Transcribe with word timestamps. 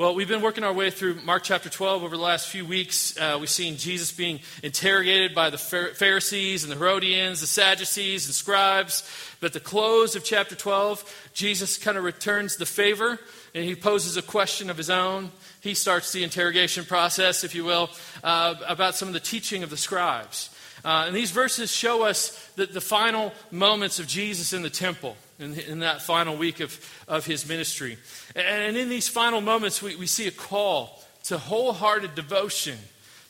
Well, 0.00 0.14
we've 0.14 0.26
been 0.26 0.40
working 0.40 0.64
our 0.64 0.72
way 0.72 0.88
through 0.88 1.16
Mark 1.26 1.42
chapter 1.42 1.68
12 1.68 2.04
over 2.04 2.16
the 2.16 2.22
last 2.22 2.48
few 2.48 2.64
weeks. 2.64 3.14
Uh, 3.18 3.36
we've 3.38 3.50
seen 3.50 3.76
Jesus 3.76 4.10
being 4.10 4.40
interrogated 4.62 5.34
by 5.34 5.50
the 5.50 5.58
Pharisees 5.58 6.64
and 6.64 6.72
the 6.72 6.76
Herodians, 6.76 7.42
the 7.42 7.46
Sadducees 7.46 8.24
and 8.24 8.34
scribes. 8.34 9.06
But 9.40 9.48
at 9.48 9.52
the 9.52 9.60
close 9.60 10.16
of 10.16 10.24
chapter 10.24 10.54
12, 10.54 11.30
Jesus 11.34 11.76
kind 11.76 11.98
of 11.98 12.04
returns 12.04 12.56
the 12.56 12.64
favor 12.64 13.18
and 13.54 13.62
he 13.62 13.74
poses 13.74 14.16
a 14.16 14.22
question 14.22 14.70
of 14.70 14.78
his 14.78 14.88
own. 14.88 15.32
He 15.60 15.74
starts 15.74 16.12
the 16.12 16.24
interrogation 16.24 16.86
process, 16.86 17.44
if 17.44 17.54
you 17.54 17.66
will, 17.66 17.90
uh, 18.24 18.54
about 18.66 18.94
some 18.94 19.08
of 19.08 19.12
the 19.12 19.20
teaching 19.20 19.62
of 19.62 19.68
the 19.68 19.76
scribes. 19.76 20.48
Uh, 20.82 21.04
and 21.08 21.14
these 21.14 21.30
verses 21.30 21.70
show 21.70 22.04
us 22.04 22.48
the, 22.56 22.64
the 22.64 22.80
final 22.80 23.34
moments 23.50 23.98
of 23.98 24.06
Jesus 24.06 24.54
in 24.54 24.62
the 24.62 24.70
temple 24.70 25.18
in, 25.40 25.58
in 25.58 25.78
that 25.80 26.02
final 26.02 26.36
week 26.36 26.60
of, 26.60 26.78
of 27.08 27.26
his 27.26 27.48
ministry. 27.48 27.98
And 28.36 28.76
in 28.76 28.88
these 28.88 29.08
final 29.08 29.40
moments, 29.40 29.82
we, 29.82 29.96
we 29.96 30.06
see 30.06 30.26
a 30.26 30.32
call 30.32 31.02
to 31.24 31.38
wholehearted 31.38 32.14
devotion 32.14 32.78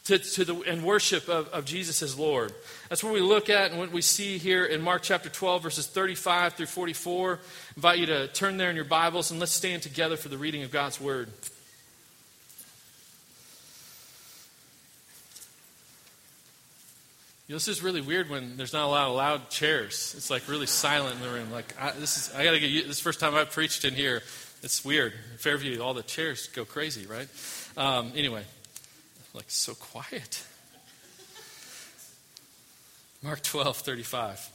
to, 0.04 0.18
to 0.18 0.44
the, 0.44 0.54
and 0.62 0.84
worship 0.84 1.28
of, 1.28 1.48
of 1.48 1.64
Jesus 1.64 2.02
as 2.02 2.18
Lord. 2.18 2.52
That's 2.88 3.04
what 3.04 3.12
we 3.12 3.20
look 3.20 3.48
at 3.48 3.70
and 3.70 3.78
what 3.78 3.92
we 3.92 4.02
see 4.02 4.38
here 4.38 4.64
in 4.64 4.80
Mark 4.80 5.02
chapter 5.02 5.28
12, 5.28 5.62
verses 5.62 5.86
35 5.86 6.54
through 6.54 6.66
44. 6.66 7.34
I 7.34 7.38
invite 7.76 7.98
you 7.98 8.06
to 8.06 8.28
turn 8.28 8.56
there 8.56 8.70
in 8.70 8.76
your 8.76 8.84
Bibles 8.84 9.30
and 9.30 9.38
let's 9.38 9.52
stand 9.52 9.82
together 9.82 10.16
for 10.16 10.28
the 10.28 10.38
reading 10.38 10.62
of 10.62 10.70
God's 10.70 11.00
Word. 11.00 11.30
You 17.50 17.54
know, 17.54 17.58
this 17.58 17.66
is 17.66 17.82
really 17.82 18.00
weird 18.00 18.30
when 18.30 18.56
there's 18.56 18.72
not 18.72 18.84
a 18.84 18.86
lot 18.86 19.08
of 19.08 19.16
loud 19.16 19.50
chairs. 19.50 20.14
It's 20.16 20.30
like 20.30 20.46
really 20.46 20.66
silent 20.68 21.16
in 21.16 21.22
the 21.22 21.30
room. 21.30 21.50
Like 21.50 21.74
I, 21.80 21.90
this 21.90 22.16
is, 22.16 22.32
I 22.32 22.44
got 22.44 22.52
to 22.52 22.60
get 22.60 22.70
you. 22.70 22.82
This 22.82 22.92
is 22.92 22.98
the 22.98 23.02
first 23.02 23.18
time 23.18 23.34
I've 23.34 23.50
preached 23.50 23.84
in 23.84 23.92
here. 23.92 24.22
It's 24.62 24.84
weird. 24.84 25.14
In 25.32 25.38
Fairview, 25.38 25.82
all 25.82 25.92
the 25.92 26.04
chairs 26.04 26.46
go 26.46 26.64
crazy, 26.64 27.06
right? 27.08 27.26
Um, 27.76 28.12
anyway, 28.14 28.44
like 29.34 29.46
so 29.48 29.74
quiet. 29.74 30.44
Mark 33.20 33.42
12, 33.42 33.78
35. 33.78 34.48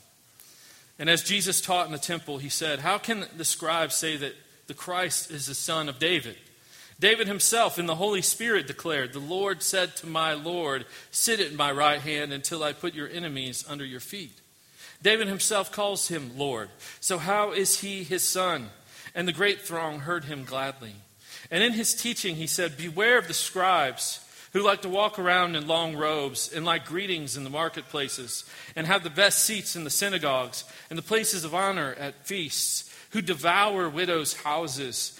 And 0.97 1.09
as 1.09 1.21
Jesus 1.21 1.59
taught 1.59 1.87
in 1.87 1.91
the 1.91 1.97
temple, 1.97 2.37
he 2.37 2.47
said, 2.47 2.80
How 2.80 2.97
can 2.97 3.25
the 3.35 3.43
scribes 3.43 3.95
say 3.95 4.15
that 4.15 4.35
the 4.67 4.73
Christ 4.73 5.31
is 5.31 5.47
the 5.47 5.53
son 5.53 5.89
of 5.89 5.99
David? 5.99 6.37
David 6.99 7.27
himself 7.27 7.77
in 7.77 7.88
the 7.88 7.95
Holy 7.95 8.21
Spirit 8.21 8.67
declared, 8.67 9.11
The 9.11 9.19
Lord 9.19 9.61
said 9.61 9.95
to 9.97 10.07
my 10.07 10.33
Lord, 10.33 10.85
Sit 11.11 11.39
at 11.39 11.53
my 11.53 11.71
right 11.71 11.99
hand 11.99 12.31
until 12.31 12.63
I 12.63 12.73
put 12.73 12.93
your 12.93 13.09
enemies 13.09 13.65
under 13.67 13.85
your 13.85 13.99
feet. 13.99 14.39
David 15.02 15.27
himself 15.27 15.71
calls 15.71 16.07
him 16.07 16.37
Lord. 16.37 16.69
So 17.02 17.17
how 17.17 17.52
is 17.52 17.81
he 17.81 18.03
his 18.03 18.23
son? 18.23 18.69
And 19.13 19.27
the 19.27 19.33
great 19.33 19.61
throng 19.61 19.99
heard 19.99 20.25
him 20.25 20.45
gladly. 20.45 20.95
And 21.52 21.61
in 21.63 21.73
his 21.73 21.93
teaching, 21.93 22.35
he 22.35 22.47
said, 22.47 22.77
Beware 22.77 23.17
of 23.17 23.27
the 23.27 23.33
scribes 23.33 24.21
who 24.53 24.63
like 24.63 24.81
to 24.83 24.89
walk 24.89 25.19
around 25.19 25.57
in 25.57 25.67
long 25.67 25.97
robes 25.97 26.52
and 26.52 26.63
like 26.63 26.85
greetings 26.85 27.35
in 27.35 27.43
the 27.43 27.49
marketplaces 27.49 28.49
and 28.73 28.87
have 28.87 29.03
the 29.03 29.09
best 29.09 29.43
seats 29.43 29.75
in 29.75 29.83
the 29.83 29.89
synagogues 29.89 30.63
and 30.89 30.97
the 30.97 31.03
places 31.03 31.43
of 31.43 31.53
honor 31.53 31.93
at 31.99 32.25
feasts, 32.25 32.89
who 33.09 33.21
devour 33.21 33.89
widows' 33.89 34.33
houses 34.33 35.19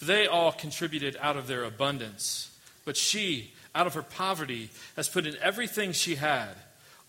They 0.00 0.26
all 0.26 0.52
contributed 0.52 1.16
out 1.20 1.36
of 1.36 1.46
their 1.46 1.64
abundance. 1.64 2.50
But 2.84 2.96
she, 2.96 3.52
out 3.74 3.86
of 3.86 3.94
her 3.94 4.02
poverty, 4.02 4.70
has 4.94 5.08
put 5.08 5.26
in 5.26 5.36
everything 5.42 5.92
she 5.92 6.16
had, 6.16 6.50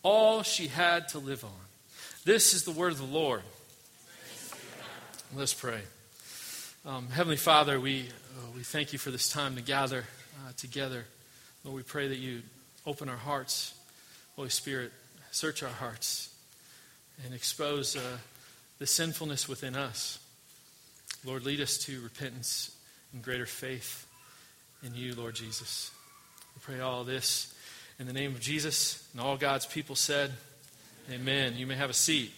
all 0.03 0.43
she 0.43 0.67
had 0.67 1.09
to 1.09 1.19
live 1.19 1.43
on. 1.43 1.51
This 2.23 2.53
is 2.53 2.63
the 2.63 2.71
word 2.71 2.93
of 2.93 2.99
the 2.99 3.05
Lord. 3.05 3.41
Let's 5.35 5.53
pray. 5.53 5.81
Um, 6.85 7.09
Heavenly 7.09 7.37
Father, 7.37 7.79
we, 7.79 8.03
uh, 8.37 8.51
we 8.55 8.63
thank 8.63 8.93
you 8.93 8.99
for 8.99 9.11
this 9.11 9.29
time 9.29 9.55
to 9.55 9.61
gather 9.61 10.05
uh, 10.45 10.51
together. 10.55 11.05
Lord, 11.65 11.75
we 11.75 11.83
pray 11.83 12.07
that 12.07 12.17
you 12.17 12.41
open 12.85 13.09
our 13.09 13.17
hearts. 13.17 13.73
Holy 14.37 14.49
Spirit, 14.49 14.93
search 15.31 15.63
our 15.63 15.69
hearts 15.69 16.33
and 17.25 17.33
expose 17.33 17.97
uh, 17.97 18.17
the 18.79 18.87
sinfulness 18.87 19.49
within 19.49 19.75
us. 19.75 20.19
Lord, 21.25 21.43
lead 21.43 21.59
us 21.59 21.77
to 21.79 21.99
repentance 22.01 22.76
and 23.13 23.23
greater 23.23 23.45
faith 23.45 24.05
in 24.83 24.95
you, 24.95 25.15
Lord 25.15 25.35
Jesus. 25.35 25.91
We 26.55 26.61
pray 26.61 26.79
all 26.79 27.03
this 27.03 27.53
in 27.99 28.07
the 28.07 28.13
name 28.13 28.33
of 28.33 28.39
Jesus. 28.39 29.07
And 29.13 29.21
all 29.21 29.37
God's 29.37 29.65
people 29.65 29.95
said, 29.95 30.31
Amen. 31.11 31.55
You 31.55 31.65
may 31.67 31.75
have 31.75 31.89
a 31.89 31.93
seat. 31.93 32.33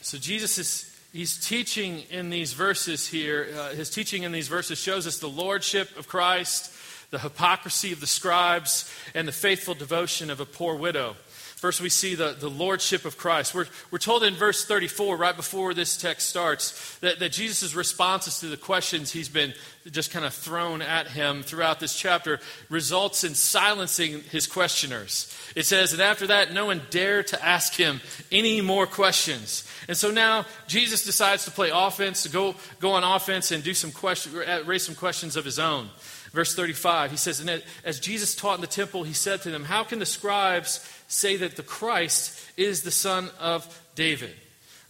So, 0.00 0.18
Jesus 0.18 0.58
is. 0.58 0.90
He's 1.12 1.38
teaching 1.38 2.02
in 2.10 2.30
these 2.30 2.54
verses 2.54 3.06
here. 3.06 3.46
Uh, 3.56 3.68
his 3.68 3.88
teaching 3.88 4.24
in 4.24 4.32
these 4.32 4.48
verses 4.48 4.80
shows 4.80 5.06
us 5.06 5.18
the 5.18 5.28
lordship 5.28 5.96
of 5.96 6.08
Christ, 6.08 6.72
the 7.12 7.20
hypocrisy 7.20 7.92
of 7.92 8.00
the 8.00 8.08
scribes, 8.08 8.92
and 9.14 9.28
the 9.28 9.32
faithful 9.32 9.74
devotion 9.74 10.28
of 10.28 10.40
a 10.40 10.44
poor 10.44 10.74
widow. 10.74 11.14
First, 11.56 11.80
we 11.80 11.88
see 11.88 12.14
the, 12.14 12.36
the 12.38 12.50
lordship 12.50 13.04
of 13.04 13.16
Christ. 13.16 13.54
We're, 13.54 13.66
we're 13.90 13.98
told 13.98 14.22
in 14.22 14.34
verse 14.34 14.64
34, 14.64 15.16
right 15.16 15.34
before 15.34 15.72
this 15.72 15.96
text 15.96 16.28
starts, 16.28 16.98
that, 16.98 17.20
that 17.20 17.32
Jesus' 17.32 17.74
responses 17.74 18.40
to 18.40 18.46
the 18.46 18.56
questions 18.56 19.12
he's 19.12 19.28
been 19.28 19.54
just 19.90 20.10
kind 20.10 20.24
of 20.24 20.32
thrown 20.32 20.80
at 20.80 21.08
him 21.08 21.42
throughout 21.42 21.78
this 21.78 21.98
chapter 21.98 22.40
results 22.70 23.22
in 23.22 23.34
silencing 23.34 24.22
his 24.22 24.46
questioners. 24.46 25.36
It 25.54 25.66
says, 25.66 25.92
and 25.92 26.00
after 26.00 26.28
that, 26.28 26.52
no 26.52 26.66
one 26.66 26.82
dared 26.90 27.26
to 27.28 27.44
ask 27.44 27.74
him 27.74 28.00
any 28.32 28.62
more 28.62 28.86
questions. 28.86 29.68
And 29.86 29.96
so 29.96 30.10
now 30.10 30.46
Jesus 30.66 31.04
decides 31.04 31.44
to 31.44 31.50
play 31.50 31.70
offense, 31.72 32.22
to 32.22 32.30
go, 32.30 32.54
go 32.80 32.92
on 32.92 33.04
offense 33.04 33.50
and 33.50 33.62
do 33.62 33.74
some 33.74 33.92
question, 33.92 34.32
uh, 34.36 34.62
raise 34.64 34.86
some 34.86 34.94
questions 34.94 35.36
of 35.36 35.44
his 35.44 35.58
own. 35.58 35.90
Verse 36.32 36.54
35, 36.54 37.10
he 37.10 37.16
says, 37.16 37.40
And 37.40 37.62
as 37.84 38.00
Jesus 38.00 38.34
taught 38.34 38.56
in 38.56 38.60
the 38.60 38.66
temple, 38.66 39.04
he 39.04 39.12
said 39.12 39.42
to 39.42 39.50
them, 39.50 39.64
How 39.64 39.84
can 39.84 39.98
the 39.98 40.06
scribes 40.06 40.84
say 41.08 41.36
that 41.36 41.56
the 41.56 41.62
Christ 41.62 42.40
is 42.56 42.82
the 42.82 42.90
son 42.90 43.30
of 43.38 43.82
David? 43.94 44.34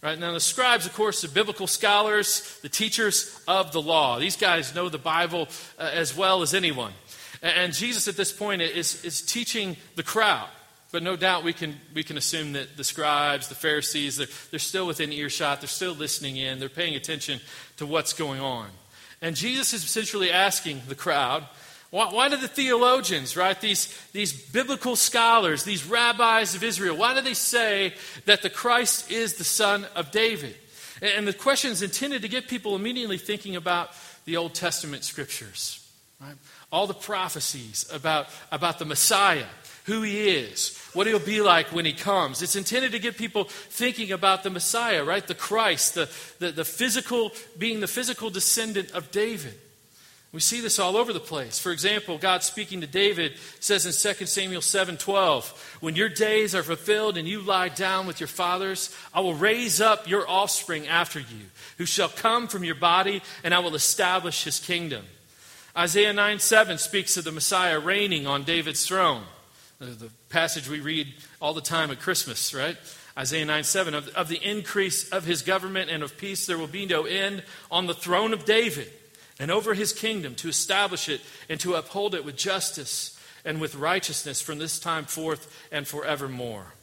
Right 0.05 0.19
now, 0.19 0.33
the 0.33 0.39
scribes, 0.39 0.85
of 0.85 0.93
course, 0.93 1.23
are 1.23 1.29
biblical 1.29 1.65
scholars, 1.65 2.59
the 2.61 2.69
teachers 2.69 3.41
of 3.47 3.71
the 3.71 3.81
law. 3.81 4.19
These 4.19 4.37
guys 4.37 4.75
know 4.75 4.87
the 4.87 4.99
Bible 4.99 5.47
uh, 5.79 5.89
as 5.91 6.15
well 6.15 6.43
as 6.43 6.53
anyone. 6.53 6.91
And 7.41 7.73
Jesus, 7.73 8.07
at 8.07 8.15
this 8.15 8.31
point, 8.31 8.61
is, 8.61 9.03
is 9.03 9.23
teaching 9.23 9.77
the 9.95 10.03
crowd. 10.03 10.47
But 10.91 11.01
no 11.01 11.15
doubt 11.15 11.43
we 11.43 11.53
can, 11.53 11.77
we 11.95 12.03
can 12.03 12.19
assume 12.19 12.53
that 12.53 12.77
the 12.77 12.83
scribes, 12.83 13.47
the 13.47 13.55
Pharisees, 13.55 14.17
they're, 14.17 14.27
they're 14.51 14.59
still 14.59 14.85
within 14.85 15.11
earshot. 15.11 15.61
They're 15.61 15.67
still 15.67 15.95
listening 15.95 16.37
in. 16.37 16.59
They're 16.59 16.69
paying 16.69 16.93
attention 16.93 17.39
to 17.77 17.87
what's 17.87 18.13
going 18.13 18.41
on. 18.41 18.67
And 19.23 19.35
Jesus 19.35 19.73
is 19.73 19.83
essentially 19.83 20.29
asking 20.29 20.83
the 20.87 20.93
crowd, 20.93 21.47
why, 21.95 22.09
why 22.09 22.27
do 22.27 22.35
the 22.35 22.49
theologians, 22.49 23.37
right, 23.37 23.59
these, 23.61 23.87
these 24.11 24.33
biblical 24.33 24.97
scholars, 24.97 25.63
these 25.63 25.85
rabbis 25.85 26.53
of 26.53 26.61
Israel, 26.61 26.97
why 26.97 27.13
do 27.13 27.21
they 27.21 27.33
say 27.33 27.93
that 28.25 28.41
the 28.41 28.49
Christ 28.49 29.09
is 29.09 29.35
the 29.35 29.45
son 29.45 29.85
of 29.95 30.11
David? 30.11 30.57
And 31.01 31.25
the 31.25 31.31
question 31.31 31.71
is 31.71 31.81
intended 31.81 32.21
to 32.23 32.27
get 32.27 32.49
people 32.49 32.75
immediately 32.75 33.17
thinking 33.17 33.55
about 33.55 33.91
the 34.25 34.35
Old 34.35 34.53
Testament 34.53 35.05
scriptures, 35.05 35.89
right? 36.19 36.35
All 36.69 36.85
the 36.85 36.93
prophecies 36.93 37.89
about, 37.93 38.27
about 38.51 38.77
the 38.77 38.83
Messiah, 38.83 39.45
who 39.85 40.01
he 40.01 40.27
is, 40.27 40.77
what 40.91 41.07
he'll 41.07 41.17
be 41.17 41.39
like 41.39 41.67
when 41.67 41.85
he 41.85 41.93
comes. 41.93 42.41
It's 42.41 42.57
intended 42.57 42.91
to 42.91 42.99
get 42.99 43.15
people 43.15 43.45
thinking 43.45 44.11
about 44.11 44.43
the 44.43 44.49
Messiah, 44.49 45.05
right? 45.05 45.25
The 45.25 45.33
Christ, 45.33 45.95
the, 45.95 46.09
the, 46.39 46.51
the 46.51 46.65
physical, 46.65 47.31
being 47.57 47.79
the 47.79 47.87
physical 47.87 48.29
descendant 48.29 48.91
of 48.91 49.11
David. 49.11 49.57
We 50.35 50.41
see 50.41 50.59
this 50.59 50.79
all 50.79 50.97
over 50.97 51.13
the 51.13 51.21
place. 51.21 51.59
For 51.59 51.71
example, 51.71 52.17
God 52.17 52.43
speaking 52.43 52.81
to 52.81 52.87
David 52.87 53.35
says 53.61 53.85
in 53.85 53.93
2 53.93 54.27
Samuel 54.27 54.61
7:12, 54.61 55.77
"When 55.79 55.95
your 55.95 56.09
days 56.09 56.53
are 56.53 56.61
fulfilled 56.61 57.15
and 57.15 57.25
you 57.25 57.39
lie 57.39 57.69
down 57.69 58.05
with 58.05 58.19
your 58.19 58.27
fathers, 58.27 58.89
I 59.13 59.21
will 59.21 59.33
raise 59.33 59.79
up 59.79 60.09
your 60.09 60.29
offspring 60.29 60.89
after 60.89 61.19
you, 61.19 61.51
who 61.77 61.85
shall 61.85 62.09
come 62.09 62.49
from 62.49 62.65
your 62.65 62.75
body, 62.75 63.21
and 63.45 63.53
I 63.53 63.59
will 63.59 63.75
establish 63.75 64.43
his 64.43 64.59
kingdom." 64.59 65.05
Isaiah 65.73 66.11
9:7 66.11 66.79
speaks 66.79 67.15
of 67.15 67.23
the 67.23 67.31
Messiah 67.31 67.79
reigning 67.79 68.27
on 68.27 68.43
David's 68.43 68.85
throne 68.85 69.23
uh, 69.79 69.85
the 69.85 70.09
passage 70.27 70.67
we 70.67 70.81
read 70.81 71.13
all 71.41 71.53
the 71.53 71.61
time 71.61 71.91
at 71.91 72.01
Christmas, 72.01 72.53
right? 72.53 72.75
Isaiah 73.17 73.45
9 73.45 73.63
7. 73.63 73.93
Of, 73.93 74.09
of 74.09 74.27
the 74.27 74.43
increase 74.43 75.07
of 75.11 75.23
his 75.23 75.43
government 75.43 75.89
and 75.89 76.03
of 76.03 76.17
peace, 76.17 76.45
there 76.45 76.57
will 76.57 76.67
be 76.67 76.85
no 76.85 77.05
end 77.05 77.41
on 77.71 77.87
the 77.87 77.93
throne 77.93 78.33
of 78.33 78.43
David 78.43 78.91
and 79.39 79.51
over 79.51 79.73
his 79.73 79.91
kingdom 79.91 80.35
to 80.35 80.49
establish 80.49 81.09
it 81.09 81.21
and 81.49 81.59
to 81.59 81.75
uphold 81.75 82.15
it 82.15 82.25
with 82.25 82.35
justice 82.35 83.19
and 83.43 83.61
with 83.61 83.75
righteousness 83.75 84.41
from 84.41 84.57
this 84.57 84.79
time 84.79 85.05
forth 85.05 85.51
and 85.71 85.87
forevermore. 85.87 86.73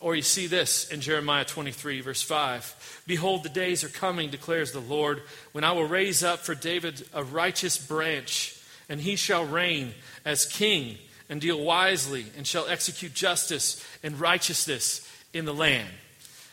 Or 0.00 0.16
you 0.16 0.22
see 0.22 0.46
this 0.46 0.88
in 0.90 1.02
Jeremiah 1.02 1.44
23, 1.44 2.00
verse 2.00 2.22
5. 2.22 3.02
Behold, 3.06 3.42
the 3.42 3.50
days 3.50 3.84
are 3.84 3.88
coming, 3.88 4.30
declares 4.30 4.72
the 4.72 4.80
Lord, 4.80 5.22
when 5.52 5.62
I 5.62 5.72
will 5.72 5.86
raise 5.86 6.24
up 6.24 6.40
for 6.40 6.54
David 6.54 7.06
a 7.12 7.22
righteous 7.22 7.76
branch, 7.76 8.56
and 8.88 9.00
he 9.00 9.14
shall 9.14 9.44
reign 9.44 9.92
as 10.24 10.46
king 10.46 10.96
and 11.28 11.40
deal 11.40 11.62
wisely, 11.62 12.26
and 12.36 12.46
shall 12.46 12.66
execute 12.66 13.14
justice 13.14 13.86
and 14.02 14.18
righteousness 14.18 15.06
in 15.32 15.44
the 15.44 15.54
land. 15.54 15.88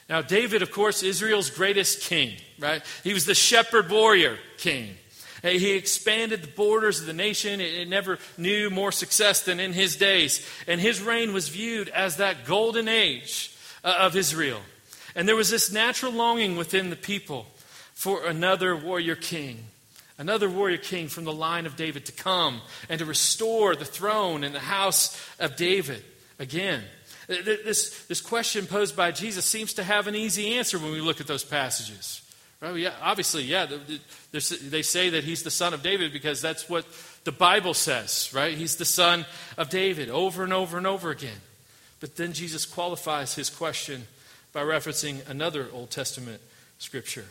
Now, 0.10 0.22
David, 0.22 0.62
of 0.62 0.72
course, 0.72 1.04
Israel's 1.04 1.50
greatest 1.50 2.02
king, 2.02 2.36
right? 2.60 2.82
He 3.04 3.14
was 3.14 3.26
the 3.26 3.36
shepherd 3.36 3.90
warrior 3.90 4.38
king. 4.58 4.96
He 5.44 5.72
expanded 5.74 6.42
the 6.42 6.48
borders 6.48 7.00
of 7.00 7.06
the 7.06 7.14
nation. 7.14 7.62
It 7.62 7.88
never 7.88 8.18
knew 8.38 8.70
more 8.70 8.92
success 8.92 9.44
than 9.44 9.60
in 9.60 9.74
his 9.74 9.96
days. 9.96 10.46
And 10.68 10.82
his 10.82 11.02
reign 11.02 11.34
was 11.34 11.50
viewed 11.50 11.90
as 11.90 12.18
that 12.18 12.46
golden 12.46 12.88
age 12.88 13.56
uh, 13.84 13.96
of 14.00 14.16
Israel. 14.16 14.62
And 15.16 15.28
there 15.28 15.36
was 15.36 15.50
this 15.50 15.72
natural 15.72 16.12
longing 16.12 16.58
within 16.58 16.90
the 16.90 16.96
people 16.96 17.46
for 17.94 18.26
another 18.26 18.76
warrior 18.76 19.16
king, 19.16 19.66
another 20.18 20.50
warrior 20.50 20.78
king 20.78 21.08
from 21.08 21.24
the 21.24 21.34
line 21.34 21.66
of 21.66 21.76
David 21.76 22.06
to 22.08 22.12
come 22.12 22.62
and 22.90 23.00
to 23.00 23.06
restore 23.06 23.76
the 23.76 23.86
throne 23.86 24.44
and 24.44 24.54
the 24.54 24.60
house 24.60 25.20
of 25.40 25.56
David 25.56 26.04
again. 26.40 26.84
This, 27.28 28.06
this 28.06 28.22
question 28.22 28.66
posed 28.66 28.96
by 28.96 29.12
Jesus 29.12 29.46
seems 29.46 29.74
to 29.74 29.84
have 29.84 30.08
an 30.08 30.16
easy 30.16 30.58
answer 30.58 30.80
when 30.80 30.92
we 30.92 31.02
look 31.02 31.20
at 31.20 31.28
those 31.28 31.44
passages. 31.44 32.22
Right? 32.62 32.76
Yeah, 32.78 32.94
obviously, 33.02 33.44
yeah, 33.44 33.68
they 34.32 34.82
say 34.82 35.10
that 35.10 35.24
he's 35.24 35.44
the 35.44 35.52
son 35.52 35.74
of 35.74 35.84
David 35.84 36.14
because 36.14 36.42
that's 36.42 36.70
what 36.70 36.86
the 37.26 37.32
Bible 37.32 37.74
says, 37.74 38.32
right? 38.34 38.58
He's 38.58 38.78
the 38.78 38.86
son 38.86 39.26
of 39.58 39.70
David 39.70 40.10
over 40.10 40.44
and 40.44 40.54
over 40.54 40.78
and 40.78 40.88
over 40.88 41.12
again. 41.12 41.42
But 42.00 42.16
then 42.16 42.34
Jesus 42.34 42.66
qualifies 42.66 43.36
his 43.36 43.50
question 43.50 44.08
by 44.54 44.62
referencing 44.62 45.28
another 45.30 45.68
Old 45.74 45.92
Testament 45.92 46.42
scripture. 46.80 47.26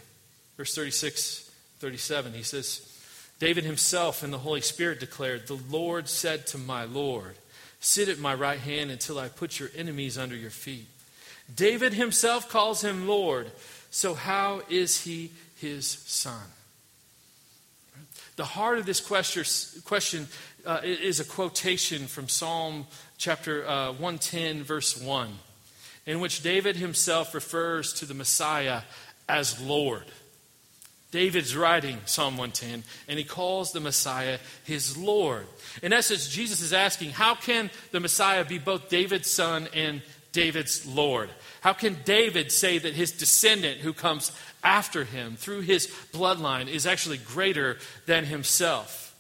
Verse 0.57 0.75
36, 0.75 1.51
37, 1.81 2.35
he 2.35 2.43
says, 2.43 2.93
David 3.39 3.65
himself 3.65 4.23
and 4.23 4.33
the 4.33 4.39
Holy 4.39 4.61
Spirit 4.61 5.01
declared, 5.01 5.47
The 5.47 5.61
Lord 5.71 6.09
said 6.09 6.47
to 6.49 6.59
my 6.59 6.85
Lord, 6.85 7.35
Sit 7.81 8.09
at 8.09 8.19
my 8.19 8.35
right 8.35 8.59
hand 8.59 8.91
until 8.91 9.19
I 9.19 9.29
put 9.29 9.61
your 9.61 9.71
enemies 9.77 10.19
under 10.19 10.37
your 10.37 10.51
feet. 10.51 10.87
David 11.55 11.93
himself 11.93 12.49
calls 12.49 12.83
him 12.83 13.07
Lord. 13.07 13.51
So, 13.91 14.15
how 14.15 14.63
is 14.69 15.03
he 15.03 15.31
his 15.57 15.87
son? 15.87 16.43
The 18.37 18.45
heart 18.45 18.79
of 18.79 18.85
this 18.85 19.01
question 19.01 20.29
uh, 20.67 20.81
is 20.83 21.21
a 21.21 21.25
quotation 21.25 22.07
from 22.07 22.29
Psalm 22.29 22.87
chapter 23.17 23.67
uh, 23.67 23.93
110, 23.93 24.63
verse 24.63 25.01
1, 25.01 25.39
in 26.05 26.21
which 26.21 26.43
David 26.43 26.77
himself 26.77 27.35
refers 27.35 27.95
to 27.95 28.05
the 28.05 28.13
Messiah 28.13 28.83
as 29.27 29.61
Lord. 29.61 30.05
David's 31.11 31.57
writing 31.57 31.99
Psalm 32.05 32.37
110, 32.37 32.83
and 33.09 33.19
he 33.19 33.25
calls 33.25 33.73
the 33.73 33.81
Messiah 33.81 34.39
his 34.65 34.97
Lord. 34.97 35.47
In 35.83 35.93
essence, 35.93 36.29
Jesus 36.29 36.61
is 36.61 36.73
asking, 36.73 37.11
how 37.11 37.35
can 37.35 37.71
the 37.93 38.01
Messiah 38.01 38.45
be 38.45 38.59
both 38.59 38.89
David's 38.89 39.31
son 39.31 39.69
and 39.73 40.03
David's 40.33 40.85
Lord? 40.87 41.31
How 41.61 41.73
can 41.73 41.97
David 42.05 42.53
say 42.53 42.79
that 42.79 42.95
his 42.95 43.13
descendant 43.13 43.81
who 43.81 43.93
comes 43.93 44.33
after 44.63 45.05
him 45.05 45.37
through 45.37 45.63
his 45.63 45.87
bloodline 46.13 46.69
is 46.69 46.87
actually 46.87 47.19
greater 47.19 47.79
than 48.07 48.25
himself? 48.25 49.15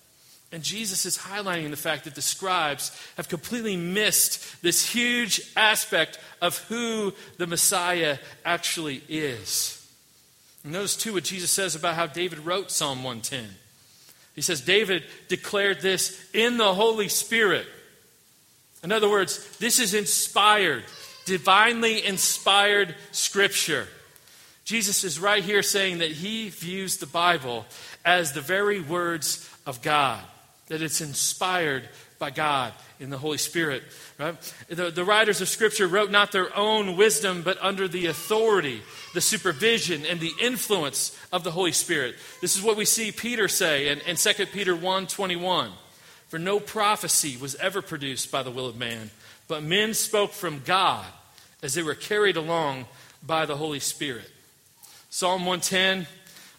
And 0.52 0.62
Jesus 0.62 1.06
is 1.06 1.18
highlighting 1.18 1.70
the 1.70 1.76
fact 1.76 2.04
that 2.04 2.14
the 2.14 2.22
scribes 2.22 2.96
have 3.16 3.28
completely 3.28 3.76
missed 3.76 4.62
this 4.62 4.88
huge 4.88 5.40
aspect 5.56 6.18
of 6.40 6.58
who 6.64 7.14
the 7.38 7.46
Messiah 7.46 8.18
actually 8.44 9.02
is. 9.08 9.75
Notice, 10.66 10.96
too, 10.96 11.14
what 11.14 11.24
Jesus 11.24 11.50
says 11.50 11.74
about 11.74 11.94
how 11.94 12.06
David 12.06 12.40
wrote 12.40 12.70
Psalm 12.70 13.04
110. 13.04 13.48
He 14.34 14.42
says, 14.42 14.60
David 14.60 15.04
declared 15.28 15.80
this 15.80 16.22
in 16.34 16.58
the 16.58 16.74
Holy 16.74 17.08
Spirit. 17.08 17.66
In 18.82 18.92
other 18.92 19.08
words, 19.08 19.56
this 19.58 19.78
is 19.78 19.94
inspired 19.94 20.84
divinely 21.26 22.06
inspired 22.06 22.94
scripture. 23.10 23.86
Jesus 24.64 25.04
is 25.04 25.20
right 25.20 25.44
here 25.44 25.62
saying 25.62 25.98
that 25.98 26.10
he 26.10 26.48
views 26.48 26.96
the 26.96 27.06
Bible 27.06 27.66
as 28.04 28.32
the 28.32 28.40
very 28.40 28.80
words 28.80 29.48
of 29.66 29.82
God, 29.82 30.20
that 30.68 30.80
it's 30.80 31.00
inspired 31.00 31.86
by 32.18 32.30
God 32.30 32.72
in 32.98 33.10
the 33.10 33.18
Holy 33.18 33.38
Spirit. 33.38 33.82
Right? 34.18 34.54
The, 34.68 34.90
the 34.90 35.04
writers 35.04 35.40
of 35.40 35.48
Scripture 35.48 35.86
wrote 35.86 36.10
not 36.10 36.32
their 36.32 36.56
own 36.56 36.96
wisdom, 36.96 37.42
but 37.42 37.58
under 37.60 37.88
the 37.88 38.06
authority, 38.06 38.82
the 39.14 39.20
supervision, 39.20 40.06
and 40.06 40.18
the 40.18 40.32
influence 40.40 41.18
of 41.32 41.44
the 41.44 41.50
Holy 41.50 41.72
Spirit. 41.72 42.16
This 42.40 42.56
is 42.56 42.62
what 42.62 42.76
we 42.76 42.84
see 42.84 43.12
Peter 43.12 43.48
say 43.48 43.88
in, 43.88 44.00
in 44.00 44.16
2 44.16 44.46
Peter 44.46 44.74
1 44.74 45.06
21. 45.06 45.70
For 46.28 46.38
no 46.38 46.58
prophecy 46.58 47.36
was 47.36 47.54
ever 47.56 47.80
produced 47.80 48.32
by 48.32 48.42
the 48.42 48.50
will 48.50 48.66
of 48.66 48.76
man 48.76 49.10
but 49.48 49.62
men 49.62 49.94
spoke 49.94 50.32
from 50.32 50.62
God 50.64 51.06
as 51.62 51.74
they 51.74 51.82
were 51.82 51.94
carried 51.94 52.36
along 52.36 52.86
by 53.24 53.46
the 53.46 53.56
Holy 53.56 53.80
Spirit. 53.80 54.30
Psalm 55.10 55.46
110, 55.46 56.06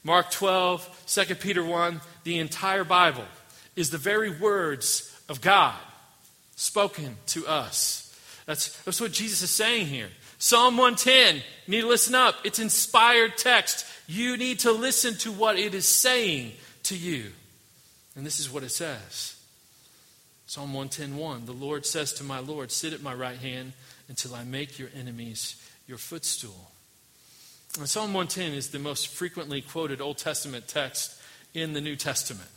Mark 0.04 0.32
12, 0.32 1.06
2 1.08 1.36
Peter 1.36 1.64
1, 1.64 2.02
the 2.24 2.40
entire 2.40 2.84
Bible 2.84 3.26
is 3.76 3.90
the 3.90 3.98
very 3.98 4.30
words 4.30 5.14
of 5.30 5.42
God 5.42 5.76
spoken 6.56 7.18
to 7.28 7.48
us. 7.48 8.04
That's, 8.46 8.82
that's 8.84 9.02
what 9.02 9.12
Jesus 9.12 9.42
is 9.42 9.52
saying 9.52 9.88
here. 9.88 10.10
Psalm 10.40 10.78
110, 10.78 11.36
you 11.66 11.72
need 11.72 11.82
to 11.82 11.88
listen 11.88 12.16
up. 12.16 12.36
It's 12.44 12.60
inspired 12.60 13.38
text. 13.38 13.86
You 14.08 14.38
need 14.38 14.60
to 14.60 14.72
listen 14.72 15.16
to 15.20 15.32
what 15.32 15.58
it 15.58 15.74
is 15.74 15.86
saying 15.86 16.54
to 16.84 16.96
you. 16.96 17.32
And 18.16 18.26
this 18.26 18.40
is 18.40 18.52
what 18.52 18.64
it 18.64 18.72
says 18.72 19.36
Psalm 20.48 20.74
110:1 20.74 21.46
The 21.46 21.52
Lord 21.52 21.86
says 21.86 22.14
to 22.14 22.24
my 22.24 22.40
Lord, 22.40 22.72
Sit 22.72 22.94
at 22.94 23.02
my 23.02 23.14
right 23.14 23.38
hand 23.38 23.74
until 24.08 24.34
I 24.34 24.44
make 24.44 24.80
your 24.80 24.90
enemies 24.96 25.56
your 25.88 25.98
footstool. 25.98 26.72
And 27.78 27.88
Psalm 27.88 28.14
110 28.14 28.54
is 28.54 28.70
the 28.70 28.80
most 28.80 29.08
frequently 29.08 29.62
quoted 29.62 30.02
Old 30.02 30.18
Testament 30.18 30.68
text 30.68 31.20
in 31.54 31.74
the 31.74 31.82
New 31.82 31.96
Testament. 31.96 32.50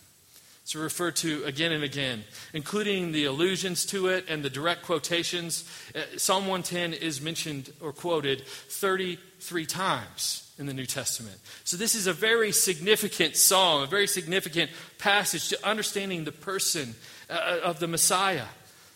It's 0.62 0.74
referred 0.74 1.16
to 1.16 1.44
again 1.44 1.72
and 1.72 1.82
again, 1.82 2.24
including 2.52 3.12
the 3.12 3.24
allusions 3.24 3.84
to 3.86 4.08
it 4.08 4.26
and 4.28 4.42
the 4.42 4.50
direct 4.50 4.82
quotations. 4.82 5.68
Uh, 5.94 6.00
Psalm 6.16 6.46
110 6.46 6.92
is 6.92 7.20
mentioned 7.20 7.72
or 7.80 7.92
quoted 7.92 8.46
33 8.46 9.66
times 9.66 10.52
in 10.58 10.66
the 10.66 10.74
New 10.74 10.86
Testament. 10.86 11.36
So, 11.64 11.76
this 11.76 11.94
is 11.94 12.06
a 12.06 12.12
very 12.12 12.52
significant 12.52 13.36
psalm, 13.36 13.82
a 13.82 13.86
very 13.86 14.06
significant 14.06 14.70
passage 14.98 15.48
to 15.48 15.66
understanding 15.66 16.24
the 16.24 16.32
person 16.32 16.94
uh, 17.30 17.60
of 17.64 17.80
the 17.80 17.88
Messiah. 17.88 18.46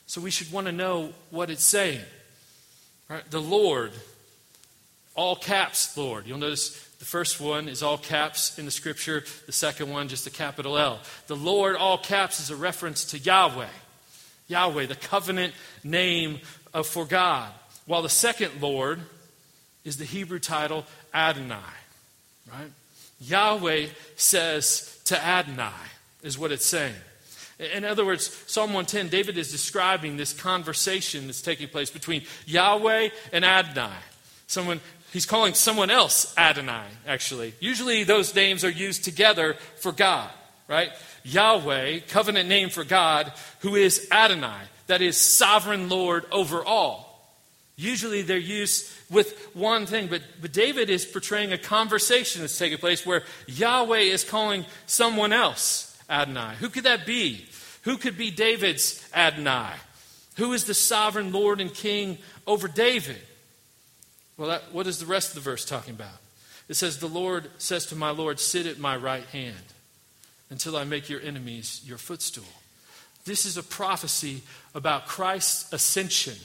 So 0.07 0.21
we 0.21 0.31
should 0.31 0.53
want 0.53 0.67
to 0.67 0.73
know 0.73 1.13
what 1.31 1.51
it's 1.51 1.65
saying. 1.65 2.05
Right? 3.09 3.29
The 3.31 3.41
Lord, 3.41 3.93
all 5.15 5.37
caps, 5.37 5.97
Lord. 5.97 6.27
You'll 6.27 6.39
notice 6.39 6.79
the 7.05 7.11
first 7.11 7.39
one 7.39 7.69
is 7.69 7.83
all 7.83 7.99
caps 7.99 8.59
in 8.59 8.65
the 8.65 8.71
scripture, 8.71 9.25
the 9.45 9.53
second 9.53 9.91
one 9.91 10.09
just 10.09 10.27
a 10.27 10.31
capital 10.31 10.79
L. 10.79 11.01
The 11.27 11.37
Lord, 11.37 11.77
all 11.77 11.99
caps, 11.99 12.41
is 12.41 12.49
a 12.49 12.57
reference 12.57 13.05
to 13.11 13.19
Yahweh. 13.19 13.69
Yahweh, 14.49 14.87
the 14.87 14.95
covenant 14.95 15.53
name 15.85 16.41
of, 16.73 16.87
for 16.87 17.05
God. 17.05 17.53
While 17.85 18.01
the 18.01 18.09
second 18.09 18.53
Lord 18.59 19.01
is 19.85 19.99
the 19.99 20.07
Hebrew 20.07 20.39
title 20.39 20.87
Adonai. 21.13 21.59
Right? 22.51 22.71
Yahweh 23.21 23.89
says 24.17 24.99
to 25.05 25.23
Adonai, 25.23 25.75
is 26.23 26.39
what 26.39 26.53
it's 26.53 26.65
saying. 26.65 26.95
In 27.59 27.85
other 27.85 28.07
words, 28.07 28.31
Psalm 28.47 28.73
110, 28.73 29.11
David 29.11 29.37
is 29.37 29.53
describing 29.53 30.17
this 30.17 30.33
conversation 30.33 31.27
that's 31.27 31.43
taking 31.43 31.69
place 31.69 31.91
between 31.91 32.23
Yahweh 32.47 33.11
and 33.31 33.45
Adonai. 33.45 33.93
Someone, 34.47 34.81
he's 35.15 35.25
calling 35.25 35.55
someone 35.55 35.89
else 35.89 36.35
Adonai, 36.37 36.85
actually. 37.07 37.55
Usually 37.61 38.05
those 38.05 38.35
names 38.35 38.65
are 38.65 38.71
used 38.71 39.05
together 39.05 39.55
for 39.77 39.93
God, 39.93 40.29
right? 40.69 40.91
Yahweh, 41.23 42.01
covenant 42.09 42.49
name 42.49 42.69
for 42.69 42.85
God, 42.85 43.33
who 43.61 43.77
is 43.77 44.07
Adonai, 44.13 44.61
that 44.89 45.01
is 45.01 45.17
sovereign 45.17 45.89
Lord 45.89 46.27
over 46.31 46.63
all. 46.63 47.11
Usually 47.77 48.23
they're 48.23 48.37
used 48.37 48.93
with 49.11 49.55
one 49.55 49.87
thing, 49.87 50.09
but, 50.09 50.23
but 50.43 50.53
David 50.53 50.91
is 50.91 51.05
portraying 51.05 51.53
a 51.53 51.59
conversation 51.59 52.43
that's 52.43 52.59
taking 52.59 52.79
place 52.79 53.07
where 53.07 53.23
Yahweh 53.47 54.01
is 54.01 54.23
calling 54.23 54.67
someone 54.87 55.33
else 55.33 55.97
Adonai? 56.11 56.57
Who 56.57 56.69
could 56.69 56.85
that 56.85 57.07
be? 57.07 57.47
Who 57.83 57.97
could 57.97 58.19
be 58.19 58.31
David's 58.31 59.09
Adonai? 59.15 59.73
Who 60.37 60.53
is 60.53 60.65
the 60.65 60.75
sovereign 60.75 61.33
Lord 61.33 61.61
and 61.61 61.73
King 61.73 62.19
over 62.47 62.69
David? 62.69 63.21
Well, 64.37 64.49
that, 64.49 64.73
what 64.73 64.87
is 64.87 64.99
the 64.99 65.07
rest 65.07 65.31
of 65.31 65.35
the 65.37 65.49
verse 65.49 65.65
talking 65.65 65.95
about? 65.95 66.19
It 66.69 66.75
says, 66.75 66.99
The 66.99 67.07
Lord 67.07 67.51
says 67.59 67.87
to 67.87 67.97
my 67.97 68.11
Lord, 68.11 68.41
Sit 68.41 68.67
at 68.67 68.79
my 68.79 68.97
right 68.97 69.27
hand. 69.27 69.57
until 70.51 70.77
I 70.77 70.85
make 70.85 71.09
your 71.09 71.21
enemies 71.21 71.83
your 71.85 71.99
footstool. 71.99 72.45
This 73.25 73.47
is 73.47 73.57
a 73.57 73.63
prophecy 73.63 74.43
about 74.75 75.07
Christ's 75.07 75.73
ascension 75.73 76.37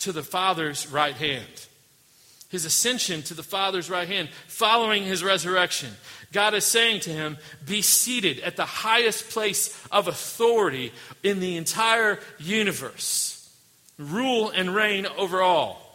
to 0.00 0.12
the 0.12 0.22
Father's 0.22 0.90
right 0.90 1.14
hand. 1.14 1.66
His 2.48 2.64
ascension 2.64 3.22
to 3.22 3.34
the 3.34 3.44
Father's 3.44 3.88
right 3.88 4.08
hand 4.08 4.28
following 4.48 5.04
his 5.04 5.22
resurrection. 5.22 5.90
God 6.32 6.54
is 6.54 6.64
saying 6.64 7.00
to 7.02 7.10
him, 7.10 7.38
Be 7.64 7.80
seated 7.80 8.40
at 8.40 8.56
the 8.56 8.64
highest 8.64 9.30
place 9.30 9.80
of 9.92 10.08
authority 10.08 10.92
in 11.22 11.38
the 11.38 11.56
entire 11.56 12.18
universe. 12.38 13.36
Rule 13.98 14.50
and 14.50 14.74
reign 14.74 15.06
over 15.06 15.40
all. 15.42 15.89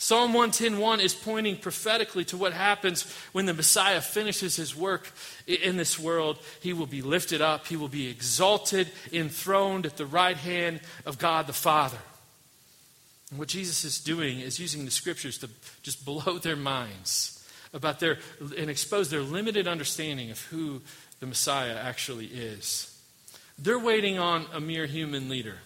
Psalm 0.00 0.32
110.1 0.32 1.00
is 1.00 1.12
pointing 1.12 1.56
prophetically 1.56 2.24
to 2.26 2.36
what 2.36 2.52
happens 2.52 3.12
when 3.32 3.46
the 3.46 3.52
Messiah 3.52 4.00
finishes 4.00 4.54
his 4.54 4.74
work 4.74 5.10
in 5.44 5.76
this 5.76 5.98
world. 5.98 6.38
He 6.60 6.72
will 6.72 6.86
be 6.86 7.02
lifted 7.02 7.40
up, 7.40 7.66
he 7.66 7.76
will 7.76 7.88
be 7.88 8.08
exalted, 8.08 8.88
enthroned 9.12 9.86
at 9.86 9.96
the 9.96 10.06
right 10.06 10.36
hand 10.36 10.80
of 11.04 11.18
God 11.18 11.48
the 11.48 11.52
Father. 11.52 11.98
And 13.30 13.40
what 13.40 13.48
Jesus 13.48 13.84
is 13.84 13.98
doing 13.98 14.38
is 14.38 14.60
using 14.60 14.84
the 14.84 14.92
scriptures 14.92 15.36
to 15.38 15.50
just 15.82 16.04
blow 16.04 16.38
their 16.38 16.56
minds 16.56 17.44
about 17.74 17.98
their 17.98 18.18
and 18.56 18.70
expose 18.70 19.10
their 19.10 19.20
limited 19.20 19.66
understanding 19.66 20.30
of 20.30 20.40
who 20.42 20.80
the 21.18 21.26
Messiah 21.26 21.76
actually 21.76 22.26
is. 22.26 22.96
They're 23.58 23.80
waiting 23.80 24.16
on 24.16 24.46
a 24.52 24.60
mere 24.60 24.86
human 24.86 25.28
leader 25.28 25.56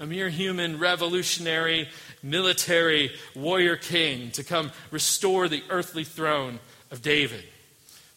a 0.00 0.06
mere 0.06 0.28
human 0.28 0.78
revolutionary 0.78 1.88
military 2.22 3.10
warrior 3.34 3.76
king 3.76 4.30
to 4.32 4.44
come 4.44 4.70
restore 4.90 5.48
the 5.48 5.62
earthly 5.70 6.04
throne 6.04 6.58
of 6.90 7.02
David. 7.02 7.44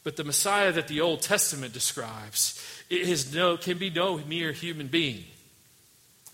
But 0.04 0.16
the 0.16 0.24
Messiah 0.24 0.72
that 0.72 0.88
the 0.88 1.02
Old 1.02 1.22
Testament 1.22 1.74
describes 1.74 2.60
is 2.90 3.34
no, 3.34 3.58
can 3.58 3.78
be 3.78 3.90
no 3.90 4.18
mere 4.18 4.52
human 4.52 4.88
being, 4.88 5.24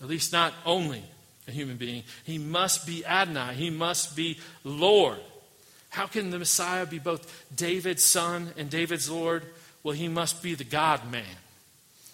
at 0.00 0.08
least 0.08 0.32
not 0.32 0.54
only 0.64 1.02
a 1.46 1.50
human 1.50 1.76
being. 1.76 2.02
He 2.24 2.38
must 2.38 2.86
be 2.86 3.04
Adonai, 3.04 3.54
he 3.54 3.70
must 3.70 4.16
be 4.16 4.38
Lord. 4.64 5.18
How 5.90 6.06
can 6.06 6.30
the 6.30 6.38
Messiah 6.38 6.86
be 6.86 6.98
both 6.98 7.46
David's 7.54 8.04
son 8.04 8.52
and 8.56 8.68
David's 8.68 9.10
Lord? 9.10 9.44
Well, 9.82 9.94
he 9.94 10.08
must 10.08 10.42
be 10.42 10.54
the 10.54 10.64
God 10.64 11.10
man. 11.10 11.24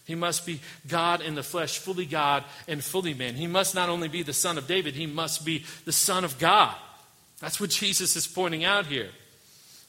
He 0.05 0.15
must 0.15 0.45
be 0.45 0.61
God 0.87 1.23
in 1.23 1.35
the 1.35 1.43
flesh, 1.43 1.79
fully 1.79 2.05
God 2.05 2.45
and 2.69 2.85
fully 2.85 3.15
man. 3.15 3.35
He 3.35 3.47
must 3.47 3.75
not 3.75 3.89
only 3.89 4.09
be 4.09 4.23
the 4.23 4.33
Son 4.33 4.59
of 4.59 4.67
David, 4.67 4.95
he 4.95 5.07
must 5.07 5.45
be 5.45 5.65
the 5.85 5.93
Son 5.93 6.25
of 6.25 6.39
God. 6.39 6.75
That's 7.41 7.61
what 7.61 7.71
Jesus 7.71 8.15
is 8.17 8.27
pointing 8.27 8.65
out 8.65 8.87
here. 8.87 9.11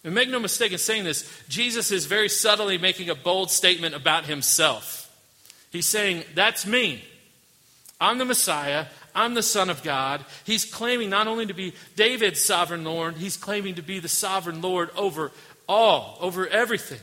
And 0.04 0.14
make 0.14 0.30
no 0.30 0.40
mistake 0.40 0.72
in 0.72 0.78
saying 0.78 1.04
this, 1.04 1.30
Jesus 1.50 1.92
is 1.92 2.06
very 2.06 2.30
subtly 2.30 2.78
making 2.78 3.10
a 3.10 3.16
bold 3.16 3.52
statement 3.52 3.96
about 3.96 4.26
himself. 4.26 5.12
He's 5.72 5.88
saying, 5.88 6.24
That's 6.34 6.66
me. 6.66 7.04
I'm 8.00 8.18
the 8.18 8.26
Messiah. 8.26 8.86
I'm 9.16 9.34
the 9.34 9.44
Son 9.44 9.70
of 9.70 9.82
God. 9.82 10.24
He's 10.44 10.66
claiming 10.66 11.10
not 11.10 11.28
only 11.28 11.46
to 11.46 11.54
be 11.54 11.74
David's 11.96 12.44
sovereign 12.44 12.84
Lord, 12.84 13.16
he's 13.16 13.38
claiming 13.38 13.76
to 13.76 13.82
be 13.82 14.00
the 14.00 14.10
sovereign 14.10 14.62
Lord 14.62 14.90
over 14.96 15.32
all, 15.68 16.18
over 16.20 16.46
everything. 16.48 17.00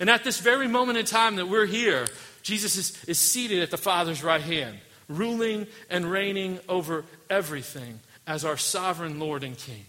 And 0.00 0.08
at 0.08 0.24
this 0.24 0.40
very 0.40 0.66
moment 0.66 0.98
in 0.98 1.04
time 1.04 1.36
that 1.36 1.48
we're 1.48 1.66
here, 1.66 2.06
Jesus 2.42 2.76
is, 2.76 3.04
is 3.04 3.18
seated 3.18 3.62
at 3.62 3.70
the 3.70 3.76
Father's 3.76 4.22
right 4.22 4.40
hand, 4.40 4.78
ruling 5.08 5.66
and 5.88 6.10
reigning 6.10 6.58
over 6.68 7.04
everything 7.30 8.00
as 8.26 8.44
our 8.44 8.56
sovereign 8.56 9.18
Lord 9.18 9.44
and 9.44 9.56
King. 9.56 9.84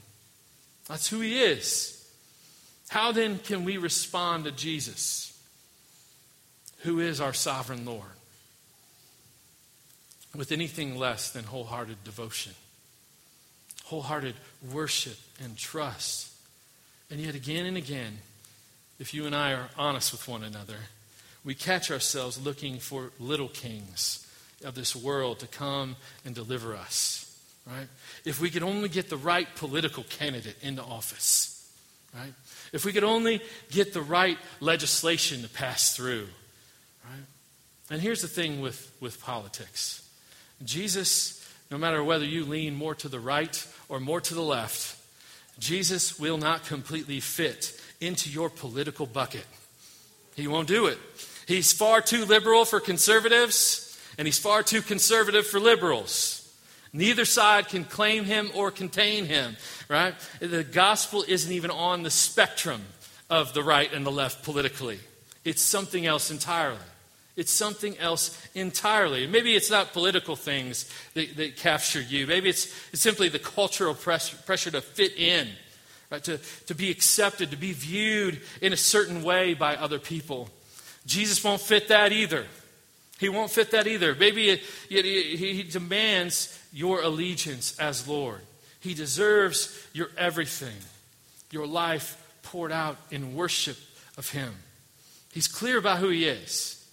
That's 0.87 1.07
who 1.07 1.19
He 1.19 1.41
is. 1.41 1.99
How 2.89 3.11
then 3.11 3.39
can 3.39 3.63
we 3.65 3.77
respond 3.77 4.45
to 4.45 4.51
Jesus, 4.51 5.35
who 6.79 6.99
is 6.99 7.19
our 7.19 7.33
sovereign 7.33 7.85
Lord, 7.85 8.03
with 10.35 10.51
anything 10.51 10.97
less 10.97 11.31
than 11.31 11.45
wholehearted 11.45 12.03
devotion, 12.03 12.53
wholehearted 13.85 14.35
worship 14.71 15.17
and 15.43 15.57
trust? 15.57 16.31
And 17.09 17.19
yet, 17.19 17.35
again 17.35 17.65
and 17.65 17.77
again, 17.77 18.19
if 18.99 19.13
you 19.13 19.25
and 19.25 19.35
I 19.35 19.53
are 19.53 19.69
honest 19.77 20.11
with 20.11 20.27
one 20.27 20.43
another, 20.43 20.77
we 21.45 21.55
catch 21.55 21.91
ourselves 21.91 22.43
looking 22.43 22.79
for 22.79 23.11
little 23.19 23.49
kings 23.49 24.27
of 24.63 24.75
this 24.75 24.95
world 24.95 25.39
to 25.39 25.47
come 25.47 25.95
and 26.25 26.33
deliver 26.33 26.75
us. 26.75 27.19
Right? 27.65 27.87
If 28.25 28.41
we 28.41 28.49
could 28.49 28.63
only 28.63 28.89
get 28.89 29.09
the 29.09 29.17
right 29.17 29.47
political 29.55 30.03
candidate 30.03 30.57
into 30.61 30.81
office, 30.81 31.69
right? 32.13 32.33
If 32.73 32.85
we 32.85 32.91
could 32.91 33.03
only 33.03 33.41
get 33.71 33.93
the 33.93 34.01
right 34.01 34.37
legislation 34.59 35.43
to 35.43 35.49
pass 35.49 35.95
through, 35.95 36.27
right? 37.05 37.23
And 37.89 38.01
here's 38.01 38.21
the 38.21 38.27
thing 38.27 38.61
with, 38.61 38.91
with 38.99 39.21
politics 39.21 40.01
Jesus, 40.63 41.45
no 41.71 41.77
matter 41.77 42.03
whether 42.03 42.25
you 42.25 42.45
lean 42.45 42.75
more 42.75 42.95
to 42.95 43.09
the 43.09 43.19
right 43.19 43.65
or 43.89 43.99
more 43.99 44.21
to 44.21 44.33
the 44.33 44.41
left, 44.41 44.97
Jesus 45.59 46.19
will 46.19 46.37
not 46.37 46.65
completely 46.65 47.19
fit 47.19 47.79
into 48.01 48.29
your 48.29 48.49
political 48.49 49.05
bucket. 49.05 49.45
He 50.35 50.47
won't 50.47 50.67
do 50.67 50.87
it. 50.87 50.97
He's 51.47 51.73
far 51.73 52.01
too 52.01 52.25
liberal 52.25 52.65
for 52.65 52.79
conservatives, 52.79 53.99
and 54.17 54.27
he's 54.27 54.39
far 54.39 54.63
too 54.63 54.81
conservative 54.81 55.45
for 55.45 55.59
liberals. 55.59 56.39
Neither 56.93 57.25
side 57.25 57.69
can 57.69 57.85
claim 57.85 58.23
him 58.23 58.51
or 58.53 58.69
contain 58.69 59.25
him, 59.25 59.57
right? 59.89 60.13
The 60.39 60.63
gospel 60.63 61.25
isn't 61.27 61.51
even 61.51 61.71
on 61.71 62.03
the 62.03 62.11
spectrum 62.11 62.83
of 63.29 63.53
the 63.53 63.63
right 63.63 63.91
and 63.91 64.05
the 64.05 64.11
left 64.11 64.43
politically. 64.43 64.99
It's 65.43 65.61
something 65.61 66.05
else 66.05 66.29
entirely. 66.29 66.77
It's 67.35 67.51
something 67.51 67.97
else 67.97 68.39
entirely. 68.53 69.25
Maybe 69.25 69.55
it's 69.55 69.71
not 69.71 69.91
political 69.91 70.35
things 70.35 70.89
that, 71.15 71.35
that 71.37 71.57
capture 71.57 72.01
you. 72.01 72.27
Maybe 72.27 72.49
it's, 72.49 72.65
it's 72.93 73.01
simply 73.01 73.27
the 73.27 73.39
cultural 73.39 73.95
pressure, 73.95 74.37
pressure 74.45 74.69
to 74.69 74.81
fit 74.81 75.17
in, 75.17 75.47
right? 76.11 76.23
to, 76.25 76.37
to 76.67 76.75
be 76.75 76.91
accepted, 76.91 77.49
to 77.49 77.57
be 77.57 77.73
viewed 77.73 78.39
in 78.61 78.71
a 78.71 78.77
certain 78.77 79.23
way 79.23 79.55
by 79.55 79.75
other 79.75 79.97
people. 79.97 80.51
Jesus 81.05 81.43
won't 81.43 81.61
fit 81.61 81.89
that 81.89 82.11
either. 82.11 82.45
He 83.19 83.29
won't 83.29 83.51
fit 83.51 83.71
that 83.71 83.87
either. 83.87 84.15
Maybe 84.15 84.61
he 84.89 85.63
demands 85.63 86.59
your 86.71 87.01
allegiance 87.01 87.77
as 87.79 88.07
Lord. 88.07 88.41
He 88.79 88.93
deserves 88.93 89.87
your 89.93 90.09
everything, 90.17 90.75
your 91.51 91.65
life 91.65 92.17
poured 92.43 92.71
out 92.71 92.97
in 93.11 93.33
worship 93.33 93.77
of 94.17 94.29
Him. 94.29 94.53
He's 95.31 95.47
clear 95.47 95.77
about 95.77 95.99
who 95.99 96.09
He 96.09 96.25
is. 96.25 96.85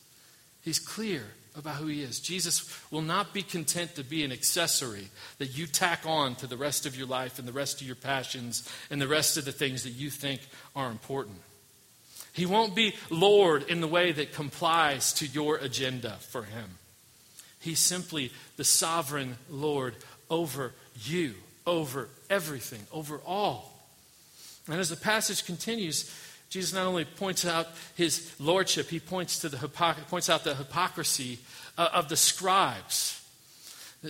He's 0.62 0.78
clear 0.78 1.24
about 1.56 1.76
who 1.76 1.88
He 1.88 2.02
is. 2.02 2.20
Jesus 2.20 2.80
will 2.92 3.02
not 3.02 3.34
be 3.34 3.42
content 3.42 3.96
to 3.96 4.04
be 4.04 4.22
an 4.22 4.30
accessory 4.30 5.08
that 5.38 5.58
you 5.58 5.66
tack 5.66 6.02
on 6.06 6.36
to 6.36 6.46
the 6.46 6.56
rest 6.56 6.86
of 6.86 6.96
your 6.96 7.08
life 7.08 7.38
and 7.38 7.48
the 7.48 7.52
rest 7.52 7.80
of 7.80 7.86
your 7.86 7.96
passions 7.96 8.70
and 8.90 9.02
the 9.02 9.08
rest 9.08 9.36
of 9.36 9.44
the 9.44 9.52
things 9.52 9.82
that 9.82 9.90
you 9.90 10.10
think 10.10 10.40
are 10.76 10.90
important. 10.90 11.38
He 12.32 12.46
won't 12.46 12.74
be 12.74 12.94
Lord 13.10 13.64
in 13.64 13.80
the 13.80 13.88
way 13.88 14.12
that 14.12 14.32
complies 14.32 15.12
to 15.14 15.26
your 15.26 15.56
agenda 15.56 16.16
for 16.20 16.44
him. 16.44 16.78
He's 17.60 17.80
simply 17.80 18.32
the 18.56 18.64
sovereign 18.64 19.36
Lord 19.50 19.94
over 20.30 20.72
you, 21.02 21.34
over 21.66 22.08
everything, 22.28 22.80
over 22.92 23.20
all. 23.26 23.76
And 24.66 24.78
as 24.78 24.90
the 24.90 24.96
passage 24.96 25.44
continues, 25.44 26.10
Jesus 26.48 26.72
not 26.72 26.86
only 26.86 27.04
points 27.04 27.44
out 27.44 27.68
his 27.96 28.34
lordship, 28.38 28.88
he 28.88 29.00
points, 29.00 29.40
to 29.40 29.48
the 29.48 29.56
hypocr- 29.56 30.06
points 30.08 30.30
out 30.30 30.44
the 30.44 30.54
hypocrisy 30.54 31.38
uh, 31.76 31.88
of 31.92 32.08
the 32.08 32.16
scribes. 32.16 33.16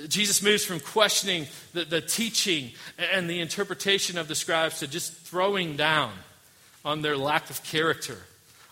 Jesus 0.08 0.42
moves 0.42 0.64
from 0.64 0.78
questioning 0.78 1.46
the, 1.72 1.84
the 1.84 2.00
teaching 2.00 2.70
and 3.12 3.28
the 3.28 3.40
interpretation 3.40 4.18
of 4.18 4.28
the 4.28 4.34
scribes 4.34 4.78
to 4.78 4.86
just 4.86 5.12
throwing 5.12 5.76
down 5.76 6.12
on 6.84 7.02
their 7.02 7.16
lack 7.16 7.50
of 7.50 7.62
character, 7.62 8.18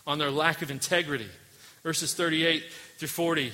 on 0.05 0.17
their 0.17 0.31
lack 0.31 0.61
of 0.61 0.71
integrity. 0.71 1.29
Verses 1.83 2.13
38 2.13 2.63
through 2.97 3.07
40. 3.07 3.51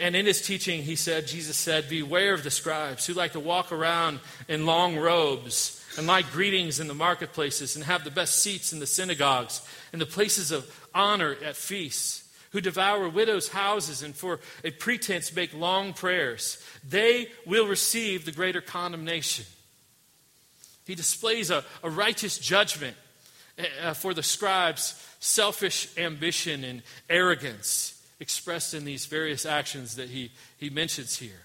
And 0.00 0.16
in 0.16 0.26
his 0.26 0.42
teaching, 0.42 0.82
he 0.82 0.96
said, 0.96 1.26
Jesus 1.26 1.56
said, 1.56 1.88
Beware 1.88 2.34
of 2.34 2.42
the 2.42 2.50
scribes 2.50 3.06
who 3.06 3.14
like 3.14 3.32
to 3.32 3.40
walk 3.40 3.72
around 3.72 4.20
in 4.48 4.66
long 4.66 4.96
robes 4.96 5.82
and 5.96 6.06
like 6.06 6.30
greetings 6.30 6.80
in 6.80 6.88
the 6.88 6.94
marketplaces 6.94 7.76
and 7.76 7.84
have 7.84 8.04
the 8.04 8.10
best 8.10 8.42
seats 8.42 8.72
in 8.72 8.80
the 8.80 8.86
synagogues 8.86 9.62
and 9.92 10.00
the 10.00 10.06
places 10.06 10.50
of 10.50 10.88
honor 10.94 11.36
at 11.44 11.56
feasts, 11.56 12.28
who 12.50 12.60
devour 12.60 13.08
widows' 13.08 13.48
houses 13.48 14.02
and 14.02 14.14
for 14.14 14.40
a 14.64 14.70
pretense 14.70 15.34
make 15.34 15.54
long 15.54 15.92
prayers. 15.92 16.62
They 16.86 17.28
will 17.46 17.66
receive 17.66 18.24
the 18.24 18.32
greater 18.32 18.60
condemnation. 18.60 19.44
He 20.86 20.94
displays 20.94 21.50
a, 21.50 21.64
a 21.82 21.90
righteous 21.90 22.38
judgment 22.38 22.96
uh, 23.82 23.94
for 23.94 24.14
the 24.14 24.22
scribes' 24.22 24.94
selfish 25.20 25.88
ambition 25.96 26.64
and 26.64 26.82
arrogance 27.08 28.00
expressed 28.20 28.74
in 28.74 28.84
these 28.84 29.06
various 29.06 29.46
actions 29.46 29.96
that 29.96 30.08
he, 30.08 30.30
he 30.56 30.70
mentions 30.70 31.18
here. 31.18 31.42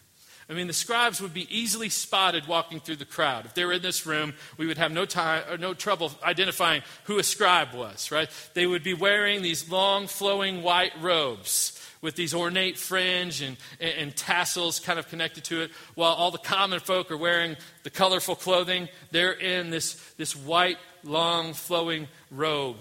I 0.50 0.54
mean, 0.54 0.68
the 0.68 0.74
scribes 0.74 1.22
would 1.22 1.34
be 1.34 1.48
easily 1.56 1.90
spotted 1.90 2.48
walking 2.48 2.80
through 2.80 2.98
the 2.98 3.06
crowd. 3.06 3.46
If 3.46 3.54
they 3.54 3.64
were 3.64 3.74
in 3.74 3.82
this 3.82 4.06
room, 4.06 4.34
we 4.58 4.68
would 4.68 4.78
have 4.78 4.92
no, 4.92 5.06
time, 5.06 5.44
or 5.50 5.58
no 5.58 5.74
trouble 5.74 6.12
identifying 6.22 6.82
who 7.06 7.18
a 7.18 7.24
scribe 7.24 7.74
was, 7.74 8.12
right? 8.12 8.30
They 8.54 8.68
would 8.68 8.84
be 8.84 8.94
wearing 8.94 9.42
these 9.42 9.70
long, 9.70 10.08
flowing 10.08 10.62
white 10.62 10.92
robes 11.02 11.80
with 12.04 12.16
these 12.16 12.36
ornate 12.36 12.78
fringe 12.78 13.42
and, 13.42 13.58
and, 13.80 13.94
and, 13.98 14.16
tassels 14.16 14.80
kind 14.80 15.00
of 15.00 15.08
connected 15.08 15.46
to 15.46 15.62
it, 15.62 15.72
while 15.96 16.14
all 16.14 16.30
the 16.30 16.38
common 16.38 16.80
folk 16.80 17.10
are 17.10 17.18
wearing 17.18 17.56
the 17.84 17.90
colorful 17.90 18.36
clothing. 18.36 18.90
They're 19.12 19.32
in 19.32 19.72
this, 19.72 19.96
this 20.18 20.36
white, 20.36 20.78
long, 21.04 21.54
flowing 21.54 22.10
robe, 22.30 22.76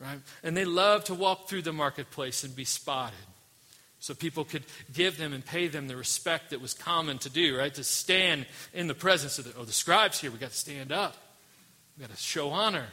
right? 0.00 0.18
And 0.42 0.56
they 0.56 0.64
love 0.64 1.04
to 1.04 1.14
walk 1.14 1.48
through 1.48 1.62
the 1.62 1.72
marketplace 1.72 2.42
and 2.42 2.54
be 2.54 2.64
spotted 2.64 3.14
so 4.00 4.14
people 4.14 4.44
could 4.44 4.64
give 4.92 5.16
them 5.16 5.32
and 5.32 5.46
pay 5.46 5.68
them 5.68 5.86
the 5.86 5.96
respect 5.96 6.50
that 6.50 6.60
was 6.60 6.74
common 6.74 7.18
to 7.18 7.30
do, 7.30 7.56
right? 7.56 7.72
To 7.74 7.84
stand 7.84 8.46
in 8.74 8.88
the 8.88 8.94
presence 8.94 9.38
of 9.38 9.44
the, 9.44 9.60
oh, 9.60 9.64
the 9.64 9.72
scribes 9.72 10.20
here, 10.20 10.30
we 10.30 10.38
got 10.38 10.50
to 10.50 10.56
stand 10.56 10.92
up. 10.92 11.16
We 11.96 12.02
got 12.02 12.14
to 12.14 12.20
show 12.20 12.50
honor 12.50 12.86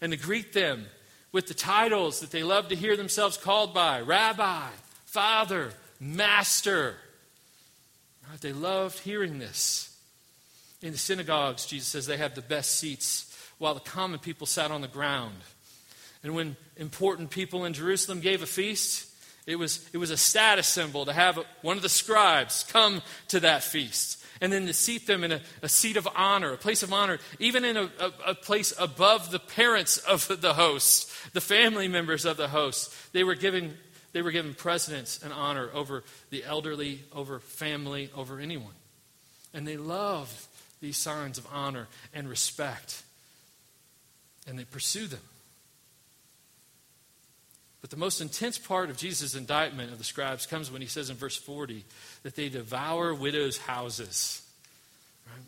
and 0.00 0.12
to 0.12 0.18
greet 0.18 0.52
them 0.52 0.84
with 1.32 1.48
the 1.48 1.54
titles 1.54 2.20
that 2.20 2.30
they 2.30 2.42
love 2.42 2.68
to 2.68 2.76
hear 2.76 2.96
themselves 2.96 3.36
called 3.36 3.74
by 3.74 4.00
rabbi, 4.00 4.68
father, 5.14 5.70
master. 6.00 6.96
They 8.40 8.52
loved 8.52 8.98
hearing 8.98 9.38
this. 9.38 9.96
In 10.82 10.90
the 10.90 10.98
synagogues, 10.98 11.66
Jesus 11.66 11.86
says 11.86 12.06
they 12.06 12.16
have 12.16 12.34
the 12.34 12.42
best 12.42 12.80
seats 12.80 13.32
while 13.58 13.74
the 13.74 13.80
common 13.80 14.18
people 14.18 14.44
sat 14.44 14.72
on 14.72 14.80
the 14.80 14.88
ground. 14.88 15.36
And 16.24 16.34
when 16.34 16.56
important 16.76 17.30
people 17.30 17.64
in 17.64 17.74
Jerusalem 17.74 18.20
gave 18.20 18.42
a 18.42 18.46
feast, 18.46 19.08
it 19.46 19.54
was, 19.54 19.88
it 19.92 19.98
was 19.98 20.10
a 20.10 20.16
status 20.16 20.66
symbol 20.66 21.04
to 21.04 21.12
have 21.12 21.38
one 21.62 21.76
of 21.76 21.84
the 21.84 21.88
scribes 21.88 22.64
come 22.64 23.00
to 23.28 23.38
that 23.38 23.62
feast 23.62 24.24
and 24.40 24.52
then 24.52 24.66
to 24.66 24.72
seat 24.72 25.06
them 25.06 25.22
in 25.22 25.32
a, 25.32 25.40
a 25.62 25.68
seat 25.68 25.96
of 25.96 26.08
honor, 26.16 26.52
a 26.52 26.58
place 26.58 26.82
of 26.82 26.92
honor, 26.92 27.18
even 27.38 27.64
in 27.64 27.76
a, 27.76 27.90
a, 28.00 28.12
a, 28.26 28.34
place 28.34 28.74
above 28.78 29.30
the 29.30 29.38
parents 29.38 29.98
of 29.98 30.40
the 30.40 30.54
host, 30.54 31.08
the 31.32 31.40
family 31.40 31.88
members 31.88 32.24
of 32.24 32.36
the 32.36 32.48
host. 32.48 32.92
They 33.12 33.22
were 33.24 33.36
giving, 33.36 33.74
they 34.14 34.22
were 34.22 34.30
given 34.30 34.54
precedence 34.54 35.20
and 35.22 35.32
honor 35.32 35.68
over 35.74 36.04
the 36.30 36.44
elderly, 36.44 37.00
over 37.12 37.40
family, 37.40 38.10
over 38.16 38.38
anyone. 38.38 38.72
And 39.52 39.66
they 39.66 39.76
loved 39.76 40.46
these 40.80 40.96
signs 40.96 41.36
of 41.36 41.46
honor 41.52 41.88
and 42.14 42.28
respect. 42.28 43.02
And 44.46 44.56
they 44.56 44.64
pursue 44.64 45.08
them. 45.08 45.20
But 47.80 47.90
the 47.90 47.96
most 47.96 48.20
intense 48.20 48.56
part 48.56 48.88
of 48.88 48.96
Jesus' 48.96 49.34
indictment 49.34 49.90
of 49.90 49.98
the 49.98 50.04
scribes 50.04 50.46
comes 50.46 50.70
when 50.70 50.80
he 50.80 50.88
says 50.88 51.10
in 51.10 51.16
verse 51.16 51.36
40 51.36 51.84
that 52.22 52.36
they 52.36 52.48
devour 52.48 53.12
widows' 53.12 53.58
houses. 53.58 54.42
Right? 55.26 55.44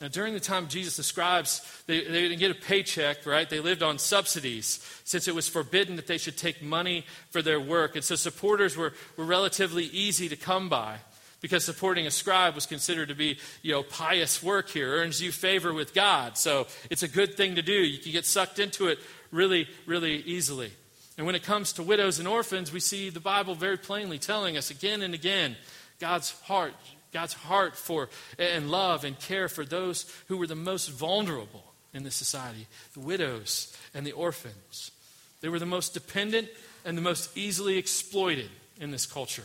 Now, 0.00 0.08
during 0.08 0.32
the 0.32 0.40
time 0.40 0.68
Jesus, 0.68 0.96
the 0.96 1.02
scribes, 1.02 1.60
they, 1.86 2.02
they 2.02 2.22
didn't 2.22 2.38
get 2.38 2.50
a 2.50 2.54
paycheck, 2.54 3.26
right? 3.26 3.48
They 3.48 3.60
lived 3.60 3.82
on 3.82 3.98
subsidies 3.98 4.84
since 5.04 5.28
it 5.28 5.34
was 5.34 5.46
forbidden 5.46 5.96
that 5.96 6.06
they 6.06 6.16
should 6.16 6.38
take 6.38 6.62
money 6.62 7.04
for 7.28 7.42
their 7.42 7.60
work. 7.60 7.96
And 7.96 8.04
so 8.04 8.14
supporters 8.14 8.78
were, 8.78 8.94
were 9.18 9.26
relatively 9.26 9.84
easy 9.84 10.30
to 10.30 10.36
come 10.36 10.70
by 10.70 10.96
because 11.42 11.64
supporting 11.64 12.06
a 12.06 12.10
scribe 12.10 12.54
was 12.54 12.64
considered 12.64 13.08
to 13.08 13.14
be, 13.14 13.38
you 13.60 13.72
know, 13.72 13.82
pious 13.82 14.42
work 14.42 14.70
here, 14.70 14.88
earns 14.88 15.20
you 15.20 15.32
favor 15.32 15.72
with 15.72 15.92
God. 15.92 16.38
So 16.38 16.66
it's 16.88 17.02
a 17.02 17.08
good 17.08 17.34
thing 17.34 17.56
to 17.56 17.62
do. 17.62 17.72
You 17.72 17.98
can 17.98 18.12
get 18.12 18.24
sucked 18.24 18.58
into 18.58 18.88
it 18.88 18.98
really, 19.30 19.68
really 19.86 20.16
easily. 20.16 20.72
And 21.18 21.26
when 21.26 21.34
it 21.34 21.42
comes 21.42 21.74
to 21.74 21.82
widows 21.82 22.18
and 22.18 22.26
orphans, 22.26 22.72
we 22.72 22.80
see 22.80 23.10
the 23.10 23.20
Bible 23.20 23.54
very 23.54 23.76
plainly 23.76 24.18
telling 24.18 24.56
us 24.56 24.70
again 24.70 25.02
and 25.02 25.12
again 25.12 25.56
God's 25.98 26.30
heart, 26.42 26.72
God's 27.12 27.32
heart 27.32 27.76
for 27.76 28.08
and 28.38 28.70
love 28.70 29.04
and 29.04 29.18
care 29.18 29.48
for 29.48 29.64
those 29.64 30.10
who 30.28 30.36
were 30.36 30.46
the 30.46 30.54
most 30.54 30.88
vulnerable 30.90 31.64
in 31.92 32.04
this 32.04 32.14
society, 32.14 32.66
the 32.94 33.00
widows 33.00 33.76
and 33.94 34.06
the 34.06 34.12
orphans. 34.12 34.92
They 35.40 35.48
were 35.48 35.58
the 35.58 35.66
most 35.66 35.94
dependent 35.94 36.48
and 36.84 36.96
the 36.96 37.02
most 37.02 37.36
easily 37.36 37.78
exploited 37.78 38.50
in 38.78 38.90
this 38.90 39.06
culture. 39.06 39.44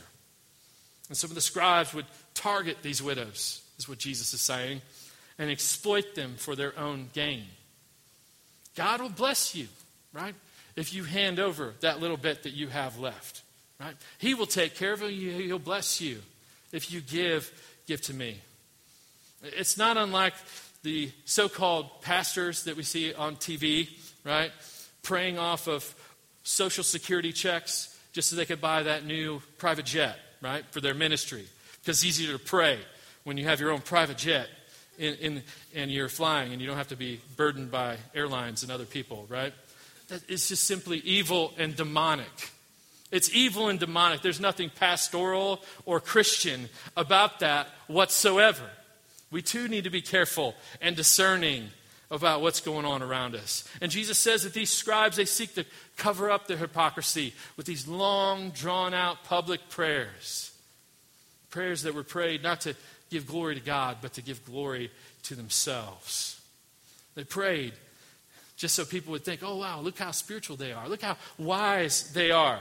And 1.08 1.18
some 1.18 1.32
of 1.32 1.36
the 1.36 1.42
scribes 1.42 1.94
would 1.94 2.06
target 2.34 2.78
these 2.82 3.02
widows, 3.02 3.62
is 3.78 3.90
what 3.90 3.98
Jesus 3.98 4.34
is 4.34 4.42
saying, 4.42 4.82
and 5.38 5.50
exploit 5.50 6.16
them 6.16 6.36
for 6.38 6.56
their 6.56 6.78
own 6.78 7.10
gain. 7.14 7.44
God 8.76 9.02
will 9.02 9.10
bless 9.10 9.56
you, 9.56 9.68
right? 10.14 10.36
if 10.76 10.94
you 10.94 11.04
hand 11.04 11.40
over 11.40 11.74
that 11.82 12.00
little 12.00 12.18
bit 12.18 12.44
that 12.44 12.54
you 12.54 12.68
have 12.68 13.00
left. 13.00 13.42
Right? 13.80 13.96
He 14.18 14.34
will 14.34 14.46
take 14.46 14.76
care 14.76 14.94
of 14.94 15.02
you. 15.02 15.32
He'll 15.32 15.60
bless 15.60 16.00
you 16.02 16.22
if 16.76 16.92
you 16.92 17.02
give, 17.02 17.52
give 17.88 18.02
to 18.02 18.14
me. 18.14 18.40
It's 19.44 19.78
not 19.78 19.98
unlike 19.98 20.34
the 20.84 21.12
so 21.24 21.48
called 21.48 22.02
pastors 22.02 22.66
that 22.66 22.76
we 22.76 22.84
see 22.84 23.14
on 23.14 23.38
TV, 23.38 23.90
right? 24.24 24.52
Praying 25.02 25.40
off 25.40 25.68
of 25.68 25.96
social 26.44 26.84
security 26.84 27.32
checks 27.32 27.98
just 28.12 28.30
so 28.30 28.36
they 28.36 28.46
could 28.46 28.62
buy 28.62 28.84
that 28.84 29.06
new 29.06 29.42
private 29.58 29.86
jet, 29.86 30.18
right? 30.42 30.66
For 30.72 30.82
their 30.82 30.94
ministry. 30.94 31.46
Because 31.82 31.98
it's 31.98 32.06
easier 32.06 32.38
to 32.38 32.44
pray 32.44 32.80
when 33.24 33.38
you 33.38 33.46
have 33.46 33.60
your 33.60 33.72
own 33.72 33.82
private 33.82 34.18
jet 34.18 34.48
in, 34.98 35.16
in, 35.16 35.44
and 35.74 35.92
you're 35.92 36.10
flying 36.10 36.52
and 36.52 36.62
you 36.62 36.68
don't 36.68 36.78
have 36.78 36.90
to 36.90 36.96
be 36.96 37.20
burdened 37.38 37.72
by 37.72 37.98
airlines 38.14 38.64
and 38.64 38.72
other 38.72 38.86
people, 38.86 39.26
right? 39.30 39.54
it's 40.28 40.50
just 40.50 40.66
simply 40.66 41.00
evil 41.00 41.52
and 41.58 41.76
demonic. 41.76 42.52
It's 43.12 43.34
evil 43.34 43.70
and 43.70 43.80
demonic. 43.80 44.22
There's 44.22 44.40
nothing 44.40 44.70
pastoral 44.70 45.62
or 45.86 46.00
Christian 46.00 46.70
about 46.98 47.40
that 47.40 47.68
whatsoever. 47.88 48.64
We 49.32 49.42
too 49.42 49.68
need 49.68 49.84
to 49.84 49.90
be 49.90 50.02
careful 50.02 50.56
and 50.82 50.96
discerning 50.96 51.70
about 52.12 52.42
what's 52.42 52.62
going 52.62 52.86
on 52.86 53.02
around 53.02 53.36
us. 53.36 53.68
And 53.82 53.92
Jesus 53.92 54.18
says 54.18 54.44
that 54.44 54.54
these 54.54 54.70
scribes, 54.70 55.18
they 55.18 55.26
seek 55.26 55.56
to 55.56 55.66
cover 55.98 56.30
up 56.30 56.48
their 56.48 56.58
hypocrisy 56.58 57.34
with 57.58 57.66
these 57.66 57.88
long, 57.88 58.52
drawn 58.52 58.94
out 58.94 59.24
public 59.24 59.70
prayers. 59.70 60.52
Prayers 61.50 61.84
that 61.84 61.96
were 61.96 62.04
prayed 62.04 62.44
not 62.44 62.62
to 62.62 62.76
give 63.10 63.28
glory 63.28 63.56
to 63.56 63.62
God, 63.62 63.98
but 64.02 64.14
to 64.14 64.22
give 64.22 64.46
glory 64.46 64.92
to 65.24 65.36
themselves. 65.36 66.40
They 67.16 67.24
prayed 67.24 67.74
just 68.58 68.76
so 68.76 68.86
people 68.86 69.12
would 69.12 69.26
think, 69.26 69.42
oh, 69.44 69.58
wow, 69.58 69.82
look 69.82 69.98
how 69.98 70.12
spiritual 70.12 70.56
they 70.56 70.72
are. 70.72 70.88
Look 70.88 71.02
how 71.02 71.18
wise 71.38 72.12
they 72.14 72.32
are. 72.32 72.60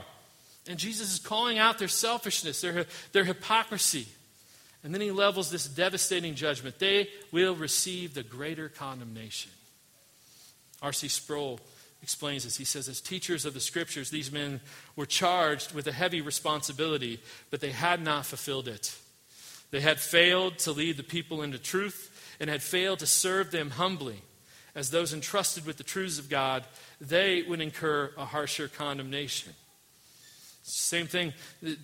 And 0.67 0.79
Jesus 0.79 1.13
is 1.13 1.19
calling 1.19 1.57
out 1.57 1.77
their 1.77 1.87
selfishness, 1.87 2.61
their, 2.61 2.85
their 3.11 3.23
hypocrisy. 3.23 4.07
And 4.83 4.93
then 4.93 5.01
he 5.01 5.11
levels 5.11 5.49
this 5.49 5.67
devastating 5.67 6.35
judgment. 6.35 6.79
They 6.79 7.09
will 7.31 7.55
receive 7.55 8.13
the 8.13 8.23
greater 8.23 8.69
condemnation. 8.69 9.51
R.C. 10.81 11.07
Sproul 11.07 11.59
explains 12.01 12.43
this. 12.43 12.57
He 12.57 12.65
says, 12.65 12.87
as 12.87 13.01
teachers 13.01 13.45
of 13.45 13.53
the 13.53 13.59
scriptures, 13.59 14.09
these 14.09 14.31
men 14.31 14.61
were 14.95 15.05
charged 15.05 15.73
with 15.73 15.87
a 15.87 15.91
heavy 15.91 16.21
responsibility, 16.21 17.19
but 17.49 17.61
they 17.61 17.71
had 17.71 18.01
not 18.01 18.25
fulfilled 18.25 18.67
it. 18.67 18.95
They 19.71 19.81
had 19.81 19.99
failed 19.99 20.59
to 20.59 20.71
lead 20.71 20.97
the 20.97 21.03
people 21.03 21.41
into 21.41 21.57
truth 21.57 22.35
and 22.39 22.49
had 22.49 22.61
failed 22.61 22.99
to 22.99 23.07
serve 23.07 23.51
them 23.51 23.71
humbly 23.71 24.21
as 24.75 24.91
those 24.91 25.13
entrusted 25.13 25.65
with 25.65 25.77
the 25.77 25.83
truths 25.83 26.19
of 26.19 26.29
God, 26.29 26.65
they 26.99 27.43
would 27.43 27.61
incur 27.61 28.11
a 28.17 28.25
harsher 28.25 28.67
condemnation. 28.67 29.53
Same 30.67 31.05
thing, 31.05 31.31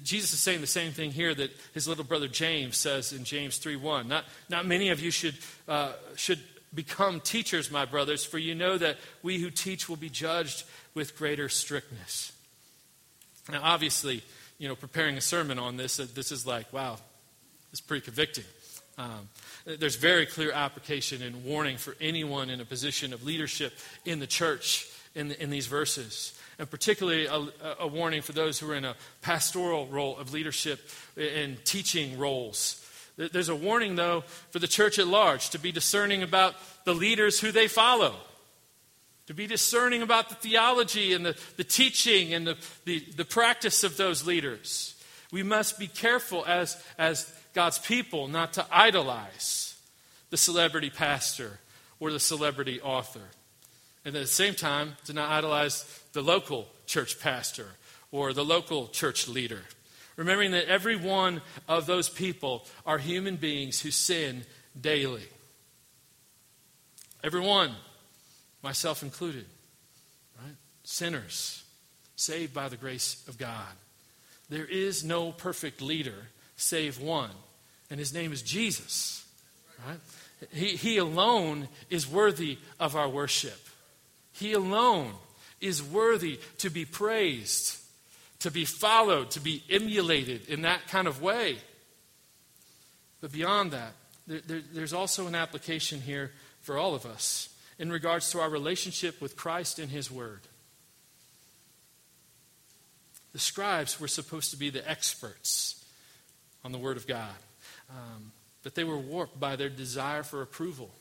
Jesus 0.03 0.33
is 0.33 0.39
saying 0.39 0.59
the 0.59 0.65
same 0.65 0.91
thing 0.91 1.11
here 1.11 1.35
that 1.35 1.51
his 1.71 1.87
little 1.87 2.03
brother 2.03 2.27
James 2.27 2.77
says 2.77 3.13
in 3.13 3.23
James 3.23 3.59
3 3.59 3.75
1. 3.75 4.07
Not, 4.07 4.25
not 4.49 4.65
many 4.65 4.89
of 4.89 4.99
you 4.99 5.11
should, 5.11 5.35
uh, 5.67 5.93
should 6.15 6.39
become 6.73 7.19
teachers, 7.19 7.69
my 7.69 7.85
brothers, 7.85 8.25
for 8.25 8.39
you 8.39 8.55
know 8.55 8.79
that 8.79 8.97
we 9.21 9.37
who 9.37 9.51
teach 9.51 9.87
will 9.87 9.97
be 9.97 10.09
judged 10.09 10.63
with 10.95 11.15
greater 11.15 11.47
strictness. 11.47 12.31
Now, 13.51 13.61
obviously, 13.61 14.23
you 14.57 14.67
know, 14.67 14.75
preparing 14.75 15.15
a 15.15 15.21
sermon 15.21 15.59
on 15.59 15.77
this, 15.77 15.99
uh, 15.99 16.07
this 16.15 16.31
is 16.31 16.47
like, 16.47 16.73
wow, 16.73 16.97
it's 17.71 17.81
pretty 17.81 18.03
convicting. 18.03 18.45
Um, 18.97 19.29
there's 19.65 19.95
very 19.95 20.25
clear 20.25 20.51
application 20.51 21.21
and 21.21 21.45
warning 21.45 21.77
for 21.77 21.95
anyone 22.01 22.49
in 22.49 22.59
a 22.59 22.65
position 22.65 23.13
of 23.13 23.23
leadership 23.23 23.73
in 24.05 24.17
the 24.17 24.27
church 24.27 24.87
in, 25.13 25.27
the, 25.27 25.41
in 25.41 25.51
these 25.51 25.67
verses. 25.67 26.35
And 26.59 26.69
particularly 26.69 27.25
a, 27.25 27.47
a, 27.79 27.87
warning 27.87 28.21
for 28.21 28.33
those 28.33 28.59
who 28.59 28.69
are 28.71 28.75
in 28.75 28.85
a 28.85 28.95
pastoral 29.21 29.87
role 29.87 30.17
of 30.17 30.33
leadership 30.33 30.79
and 31.17 31.63
teaching 31.65 32.17
roles. 32.17 32.85
There's 33.17 33.49
a 33.49 33.55
warning, 33.55 33.95
though, 33.95 34.23
for 34.51 34.59
the 34.59 34.67
church 34.67 34.99
at 34.99 35.07
large 35.07 35.49
to 35.51 35.59
be 35.59 35.71
discerning 35.71 36.23
about 36.23 36.55
the 36.85 36.93
leaders 36.93 37.39
who 37.39 37.51
they 37.51 37.67
follow, 37.67 38.15
to 39.27 39.33
be 39.33 39.47
discerning 39.47 40.01
about 40.01 40.29
the 40.29 40.35
theology 40.35 41.13
and 41.13 41.25
the, 41.25 41.37
the 41.57 41.63
teaching 41.63 42.33
and 42.33 42.47
the, 42.47 42.57
the, 42.85 42.99
the 43.17 43.25
practice 43.25 43.83
of 43.83 43.97
those 43.97 44.25
leaders. 44.25 44.95
We 45.31 45.43
must 45.43 45.79
be 45.79 45.87
careful 45.87 46.45
as, 46.45 46.81
as 46.97 47.31
God's 47.53 47.79
people 47.79 48.27
not 48.27 48.53
to 48.53 48.65
idolize 48.71 49.75
the 50.29 50.37
celebrity 50.37 50.89
pastor 50.89 51.59
or 51.99 52.11
the 52.11 52.19
celebrity 52.19 52.81
author. 52.81 53.21
And 54.03 54.15
at 54.15 54.21
the 54.21 54.27
same 54.27 54.55
time, 54.55 54.97
to 55.05 55.13
not 55.13 55.29
idolize 55.29 55.83
the 56.13 56.21
local 56.21 56.67
church 56.85 57.19
pastor 57.19 57.67
or 58.11 58.33
the 58.33 58.45
local 58.45 58.87
church 58.87 59.27
leader 59.27 59.61
Remembering 60.21 60.51
that 60.51 60.67
every 60.67 60.95
one 60.95 61.41
of 61.67 61.85
those 61.85 62.09
people 62.09 62.67
are 62.85 62.97
human 62.97 63.37
beings 63.37 63.81
who 63.81 63.91
sin 63.91 64.43
daily. 64.79 65.27
Everyone, 67.23 67.71
myself 68.61 69.03
included, 69.03 69.45
right? 70.39 70.55
Sinners, 70.83 71.63
saved 72.15 72.53
by 72.53 72.67
the 72.67 72.77
grace 72.77 73.23
of 73.27 73.37
God. 73.37 73.73
There 74.49 74.65
is 74.65 75.03
no 75.03 75.31
perfect 75.31 75.81
leader 75.81 76.27
save 76.55 76.99
one, 76.99 77.31
and 77.89 77.99
his 77.99 78.13
name 78.13 78.33
is 78.33 78.41
Jesus. 78.41 79.25
Right? 79.87 79.97
He, 80.51 80.75
he 80.75 80.97
alone 80.97 81.67
is 81.89 82.07
worthy 82.07 82.59
of 82.79 82.95
our 82.95 83.09
worship. 83.09 83.59
He 84.31 84.53
alone 84.53 85.13
is 85.59 85.83
worthy 85.83 86.39
to 86.59 86.69
be 86.69 86.85
praised, 86.85 87.77
to 88.39 88.51
be 88.51 88.65
followed, 88.65 89.31
to 89.31 89.39
be 89.39 89.63
emulated 89.69 90.49
in 90.49 90.63
that 90.63 90.87
kind 90.87 91.07
of 91.07 91.21
way. 91.21 91.57
But 93.21 93.31
beyond 93.31 93.71
that, 93.71 93.93
there, 94.27 94.41
there, 94.45 94.61
there's 94.73 94.93
also 94.93 95.27
an 95.27 95.35
application 95.35 96.01
here 96.01 96.31
for 96.61 96.77
all 96.77 96.95
of 96.95 97.05
us 97.05 97.49
in 97.77 97.91
regards 97.91 98.31
to 98.31 98.39
our 98.39 98.49
relationship 98.49 99.21
with 99.21 99.35
Christ 99.35 99.79
and 99.79 99.89
His 99.89 100.11
Word. 100.11 100.41
The 103.33 103.39
scribes 103.39 103.99
were 103.99 104.07
supposed 104.07 104.51
to 104.51 104.57
be 104.57 104.69
the 104.69 104.87
experts 104.89 105.83
on 106.63 106.71
the 106.71 106.77
Word 106.77 106.97
of 106.97 107.07
God, 107.07 107.35
um, 107.89 108.31
but 108.63 108.75
they 108.75 108.83
were 108.83 108.97
warped 108.97 109.39
by 109.39 109.55
their 109.55 109.69
desire 109.69 110.23
for 110.23 110.41
approval. 110.41 110.91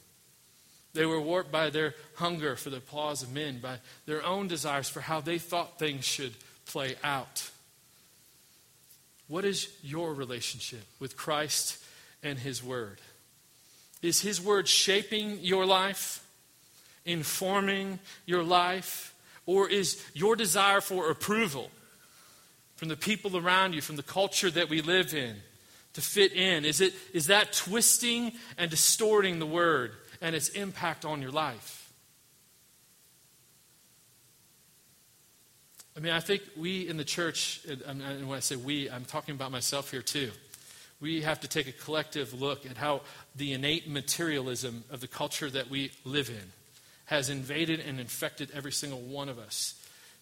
They 0.92 1.06
were 1.06 1.20
warped 1.20 1.52
by 1.52 1.70
their 1.70 1.94
hunger 2.16 2.56
for 2.56 2.70
the 2.70 2.78
applause 2.78 3.22
of 3.22 3.32
men, 3.32 3.60
by 3.60 3.78
their 4.06 4.24
own 4.24 4.48
desires 4.48 4.88
for 4.88 5.00
how 5.00 5.20
they 5.20 5.38
thought 5.38 5.78
things 5.78 6.04
should 6.04 6.34
play 6.66 6.96
out. 7.04 7.50
What 9.28 9.44
is 9.44 9.68
your 9.82 10.12
relationship 10.12 10.84
with 10.98 11.16
Christ 11.16 11.78
and 12.22 12.38
His 12.38 12.62
Word? 12.64 12.98
Is 14.02 14.20
His 14.20 14.40
Word 14.40 14.66
shaping 14.66 15.38
your 15.40 15.64
life, 15.64 16.24
informing 17.04 18.00
your 18.26 18.42
life, 18.42 19.14
or 19.46 19.68
is 19.68 20.04
your 20.14 20.34
desire 20.34 20.80
for 20.80 21.10
approval 21.10 21.70
from 22.74 22.88
the 22.88 22.96
people 22.96 23.36
around 23.36 23.74
you, 23.74 23.80
from 23.80 23.96
the 23.96 24.02
culture 24.02 24.50
that 24.50 24.68
we 24.68 24.80
live 24.80 25.14
in, 25.14 25.36
to 25.92 26.00
fit 26.00 26.32
in? 26.32 26.64
Is, 26.64 26.80
it, 26.80 26.94
is 27.12 27.28
that 27.28 27.52
twisting 27.52 28.32
and 28.58 28.68
distorting 28.68 29.38
the 29.38 29.46
Word 29.46 29.92
and 30.20 30.36
its 30.36 30.48
impact 30.50 31.04
on 31.04 31.22
your 31.22 31.30
life? 31.30 31.92
I 35.96 36.00
mean, 36.00 36.12
I 36.12 36.20
think 36.20 36.42
we 36.56 36.88
in 36.88 36.96
the 36.96 37.04
church, 37.04 37.60
and 37.86 38.28
when 38.28 38.36
I 38.36 38.40
say 38.40 38.56
we, 38.56 38.88
I'm 38.88 39.04
talking 39.04 39.34
about 39.34 39.50
myself 39.50 39.90
here 39.90 40.02
too. 40.02 40.30
We 41.00 41.22
have 41.22 41.40
to 41.40 41.48
take 41.48 41.66
a 41.66 41.72
collective 41.72 42.40
look 42.40 42.64
at 42.64 42.76
how 42.76 43.02
the 43.34 43.52
innate 43.52 43.88
materialism 43.88 44.84
of 44.90 45.00
the 45.00 45.08
culture 45.08 45.50
that 45.50 45.68
we 45.68 45.92
live 46.04 46.28
in 46.28 46.52
has 47.06 47.28
invaded 47.28 47.80
and 47.80 47.98
infected 47.98 48.50
every 48.54 48.72
single 48.72 49.00
one 49.00 49.28
of 49.28 49.38
us. 49.38 49.74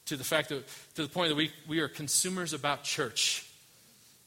To 0.06 0.16
the 0.16 0.24
fact 0.24 0.48
that 0.48 0.64
to 0.94 1.02
the 1.02 1.08
point 1.08 1.28
that 1.28 1.34
we, 1.34 1.52
we 1.66 1.80
are 1.80 1.88
consumers 1.88 2.52
about 2.52 2.82
church. 2.82 3.46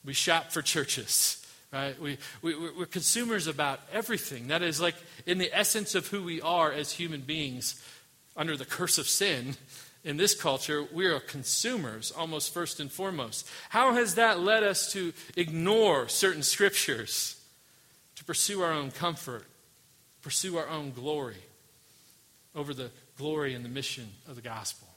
We 0.05 0.13
shop 0.13 0.51
for 0.51 0.61
churches 0.61 1.40
right 1.71 1.99
we, 2.01 2.17
we, 2.41 2.55
we're 2.55 2.85
consumers 2.85 3.47
about 3.47 3.79
everything 3.91 4.47
that 4.47 4.61
is 4.61 4.81
like 4.81 4.95
in 5.25 5.37
the 5.37 5.49
essence 5.53 5.95
of 5.95 6.07
who 6.07 6.23
we 6.23 6.41
are 6.41 6.71
as 6.71 6.91
human 6.91 7.21
beings 7.21 7.81
under 8.35 8.55
the 8.57 8.65
curse 8.65 8.97
of 8.97 9.07
sin 9.07 9.55
in 10.03 10.17
this 10.17 10.33
culture, 10.33 10.83
we 10.91 11.05
are 11.05 11.19
consumers 11.19 12.11
almost 12.11 12.53
first 12.53 12.79
and 12.79 12.91
foremost. 12.91 13.47
How 13.69 13.93
has 13.93 14.15
that 14.15 14.39
led 14.39 14.63
us 14.63 14.91
to 14.93 15.13
ignore 15.35 16.07
certain 16.07 16.41
scriptures, 16.41 17.39
to 18.15 18.23
pursue 18.23 18.61
our 18.61 18.71
own 18.71 18.91
comfort, 18.91 19.45
pursue 20.21 20.57
our 20.57 20.67
own 20.67 20.91
glory 20.91 21.37
over 22.55 22.73
the 22.73 22.89
glory 23.17 23.53
and 23.53 23.63
the 23.63 23.69
mission 23.69 24.09
of 24.27 24.35
the 24.35 24.41
gospel? 24.41 24.87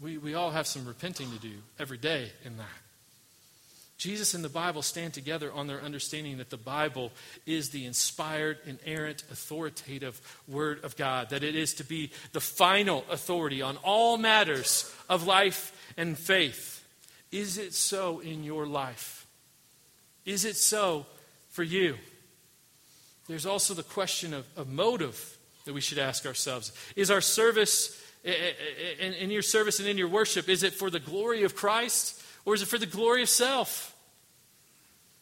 We, 0.00 0.18
we 0.18 0.34
all 0.34 0.50
have 0.50 0.66
some 0.66 0.86
repenting 0.86 1.30
to 1.32 1.38
do 1.38 1.54
every 1.78 1.98
day 1.98 2.32
in 2.44 2.58
that. 2.58 2.66
Jesus 4.00 4.32
and 4.32 4.42
the 4.42 4.48
Bible 4.48 4.80
stand 4.80 5.12
together 5.12 5.52
on 5.52 5.66
their 5.66 5.82
understanding 5.82 6.38
that 6.38 6.48
the 6.48 6.56
Bible 6.56 7.12
is 7.44 7.68
the 7.68 7.84
inspired, 7.84 8.56
inerrant, 8.64 9.24
authoritative 9.30 10.18
Word 10.48 10.82
of 10.84 10.96
God, 10.96 11.28
that 11.30 11.44
it 11.44 11.54
is 11.54 11.74
to 11.74 11.84
be 11.84 12.10
the 12.32 12.40
final 12.40 13.04
authority 13.10 13.60
on 13.60 13.76
all 13.84 14.16
matters 14.16 14.90
of 15.10 15.26
life 15.26 15.78
and 15.98 16.16
faith. 16.16 16.82
Is 17.30 17.58
it 17.58 17.74
so 17.74 18.20
in 18.20 18.42
your 18.42 18.66
life? 18.66 19.26
Is 20.24 20.46
it 20.46 20.56
so 20.56 21.04
for 21.50 21.62
you? 21.62 21.96
There's 23.28 23.44
also 23.44 23.74
the 23.74 23.82
question 23.82 24.32
of, 24.32 24.46
of 24.56 24.66
motive 24.66 25.36
that 25.66 25.74
we 25.74 25.82
should 25.82 25.98
ask 25.98 26.24
ourselves. 26.24 26.72
Is 26.96 27.10
our 27.10 27.20
service, 27.20 28.02
eh, 28.24 28.30
eh, 28.30 28.52
eh, 29.02 29.06
in, 29.06 29.12
in 29.12 29.30
your 29.30 29.42
service 29.42 29.78
and 29.78 29.86
in 29.86 29.98
your 29.98 30.08
worship, 30.08 30.48
is 30.48 30.62
it 30.62 30.72
for 30.72 30.88
the 30.88 31.00
glory 31.00 31.42
of 31.42 31.54
Christ? 31.54 32.16
Or 32.46 32.54
is 32.54 32.62
it 32.62 32.68
for 32.68 32.78
the 32.78 32.86
glory 32.86 33.22
of 33.22 33.28
self? 33.28 33.89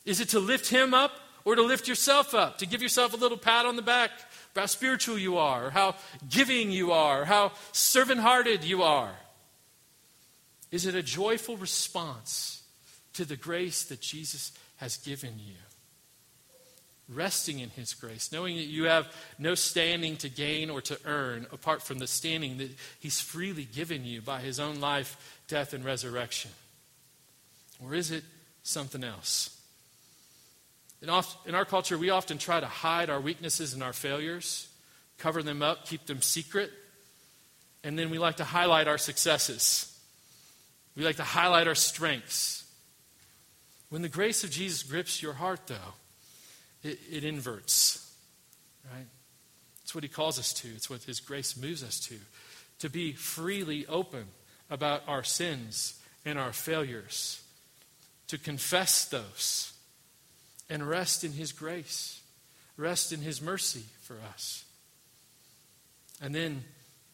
Is 0.09 0.21
it 0.21 0.31
to 0.31 0.41
lift 0.41 0.71
him 0.71 0.95
up 0.95 1.13
or 1.45 1.55
to 1.55 1.61
lift 1.61 1.87
yourself 1.87 2.35
up? 2.35 2.57
To 2.59 2.67
give 2.67 2.81
yourself 2.81 3.13
a 3.13 3.19
little 3.19 3.37
pat 3.37 3.67
on 3.67 3.77
the 3.77 3.83
back 3.83 4.11
about 4.53 4.63
how 4.63 4.67
spiritual 4.67 5.19
you 5.19 5.37
are, 5.37 5.67
or 5.67 5.71
how 5.71 5.97
giving 6.31 6.71
you 6.71 6.93
are, 6.93 7.23
or 7.23 7.25
how 7.27 7.53
servant 7.73 8.21
hearted 8.21 8.65
you 8.65 8.83
are? 8.83 9.15
Is 10.73 10.87
it 10.87 10.95
a 10.95 11.03
joyful 11.03 11.59
response 11.59 12.63
to 13.13 13.27
the 13.27 13.37
grace 13.37 13.85
that 13.85 14.01
Jesus 14.01 14.53
has 14.79 14.97
given 14.97 15.35
you? 15.39 15.57
Resting 17.11 17.59
in 17.59 17.69
his 17.69 17.93
grace, 17.93 18.33
knowing 18.33 18.57
that 18.57 18.63
you 18.63 18.85
have 18.85 19.15
no 19.39 19.55
standing 19.55 20.17
to 20.17 20.31
gain 20.31 20.71
or 20.71 20.81
to 20.81 20.99
earn 21.05 21.47
apart 21.53 21.83
from 21.83 21.99
the 21.99 22.07
standing 22.07 22.57
that 22.57 22.71
he's 22.99 23.21
freely 23.21 23.65
given 23.65 24.07
you 24.07 24.23
by 24.23 24.41
his 24.41 24.59
own 24.59 24.81
life, 24.81 25.39
death, 25.49 25.75
and 25.75 25.85
resurrection. 25.85 26.51
Or 27.85 27.95
is 27.95 28.11
it 28.11 28.25
something 28.63 29.05
else? 29.05 29.58
In, 31.01 31.09
in 31.47 31.55
our 31.55 31.65
culture, 31.65 31.97
we 31.97 32.11
often 32.11 32.39
try 32.39 32.61
to 32.61 32.67
hide 32.67 33.11
our 33.11 33.21
weaknesses 33.21 33.75
and 33.75 33.83
our 33.83 33.93
failures, 33.93 34.69
cover 35.19 35.43
them 35.43 35.63
up, 35.63 35.87
keep 35.87 36.07
them 36.07 36.23
secret, 36.23 36.71
and 37.85 37.99
then 37.99 38.11
we 38.11 38.19
like 38.19 38.37
to 38.37 38.45
highlight 38.45 38.89
our 38.89 38.99
successes. 38.99 39.97
We 40.97 41.05
like 41.05 41.17
to 41.17 41.25
highlight 41.25 41.69
our 41.69 41.77
strengths. 41.77 42.65
When 43.89 44.03
the 44.03 44.09
grace 44.09 44.43
of 44.45 44.51
Jesus 44.51 44.83
grips 44.83 45.23
your 45.23 45.35
heart, 45.35 45.61
though, 45.69 45.95
it, 46.83 46.99
it 47.11 47.25
inverts, 47.25 48.13
right? 48.93 49.07
It's 49.83 49.95
what 49.95 50.05
he 50.05 50.09
calls 50.09 50.39
us 50.39 50.53
to, 50.55 50.69
it's 50.69 50.91
what 50.91 51.03
his 51.05 51.21
grace 51.21 51.57
moves 51.57 51.83
us 51.83 52.01
to. 52.01 52.17
To 52.81 52.91
be 52.91 53.13
freely 53.13 53.87
open 53.87 54.25
about 54.69 55.03
our 55.09 55.25
sins 55.25 55.99
and 56.25 56.39
our 56.39 56.53
failures 56.53 57.43
to 58.27 58.39
confess 58.39 59.07
those 59.07 59.73
and 60.71 60.89
rest 60.89 61.25
in 61.25 61.33
His 61.33 61.53
grace, 61.53 62.21
rest 62.77 63.13
in 63.13 63.21
His 63.21 63.41
mercy 63.41 63.85
for 64.03 64.17
us. 64.33 64.65
And 66.21 66.35
then 66.35 66.65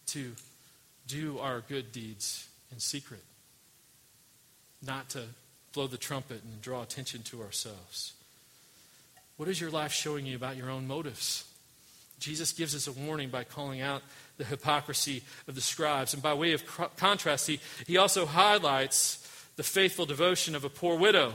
to 0.07 0.33
do 1.07 1.39
our 1.39 1.61
good 1.61 1.93
deeds 1.93 2.49
in 2.73 2.79
secret, 2.79 3.23
not 4.85 5.11
to 5.11 5.25
blow 5.73 5.87
the 5.87 5.97
trumpet 5.99 6.43
and 6.43 6.63
draw 6.63 6.83
attention 6.83 7.23
to 7.25 7.43
ourselves. 7.43 8.15
What 9.37 9.49
is 9.49 9.61
your 9.61 9.71
life 9.71 9.93
showing 9.93 10.27
you 10.27 10.37
about 10.37 10.57
your 10.57 10.71
own 10.71 10.87
motives? 10.87 11.45
Jesus 12.21 12.53
gives 12.53 12.75
us 12.75 12.87
a 12.87 12.93
warning 12.93 13.29
by 13.29 13.45
calling 13.45 13.81
out 13.81 14.03
the 14.39 14.45
hypocrisy 14.45 15.23
of 15.49 15.55
the 15.55 15.61
scribes. 15.61 16.15
And 16.15 16.23
by 16.23 16.35
way 16.35 16.53
of 16.53 16.65
contrast, 16.97 17.47
he, 17.47 17.61
he 17.87 17.97
also 17.97 18.25
highlights 18.25 19.19
the 19.57 19.63
faithful 19.63 20.07
devotion 20.07 20.55
of 20.55 20.65
a 20.65 20.71
poor 20.71 20.97
widow. 20.97 21.35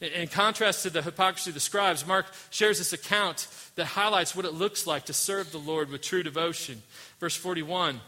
In 0.00 0.28
contrast 0.28 0.82
to 0.82 0.90
the 0.90 1.00
hypocrisy 1.00 1.50
of 1.50 1.54
the 1.54 1.60
scribes, 1.60 2.06
Mark 2.06 2.26
shares 2.50 2.78
this 2.78 2.92
account 2.92 3.48
that 3.76 3.86
highlights 3.86 4.36
what 4.36 4.44
it 4.44 4.52
looks 4.52 4.86
like 4.86 5.06
to 5.06 5.14
serve 5.14 5.52
the 5.52 5.58
Lord 5.58 5.90
with 5.90 6.02
true 6.02 6.22
devotion. 6.22 6.82
Verse 7.18 7.36
41 7.36 8.00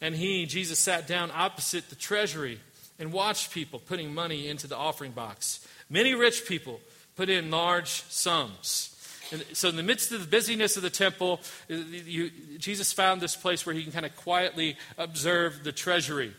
And 0.00 0.16
he, 0.16 0.46
Jesus, 0.46 0.78
sat 0.78 1.06
down 1.06 1.30
opposite 1.32 1.88
the 1.88 1.94
treasury 1.94 2.58
and 2.98 3.12
watched 3.12 3.52
people 3.52 3.78
putting 3.78 4.12
money 4.12 4.48
into 4.48 4.66
the 4.66 4.76
offering 4.76 5.12
box. 5.12 5.66
Many 5.88 6.14
rich 6.14 6.46
people 6.46 6.80
put 7.14 7.28
in 7.28 7.50
large 7.50 8.02
sums. 8.08 8.92
And 9.32 9.44
so, 9.52 9.68
in 9.68 9.76
the 9.76 9.82
midst 9.82 10.12
of 10.12 10.20
the 10.20 10.26
busyness 10.26 10.76
of 10.76 10.82
the 10.82 10.90
temple, 10.90 11.40
uh, 11.70 11.74
you, 11.74 12.30
Jesus 12.58 12.92
found 12.92 13.20
this 13.20 13.36
place 13.36 13.66
where 13.66 13.74
he 13.74 13.82
can 13.82 13.92
kind 13.92 14.06
of 14.06 14.14
quietly 14.16 14.76
observe 14.98 15.64
the 15.64 15.72
treasury. 15.72 16.32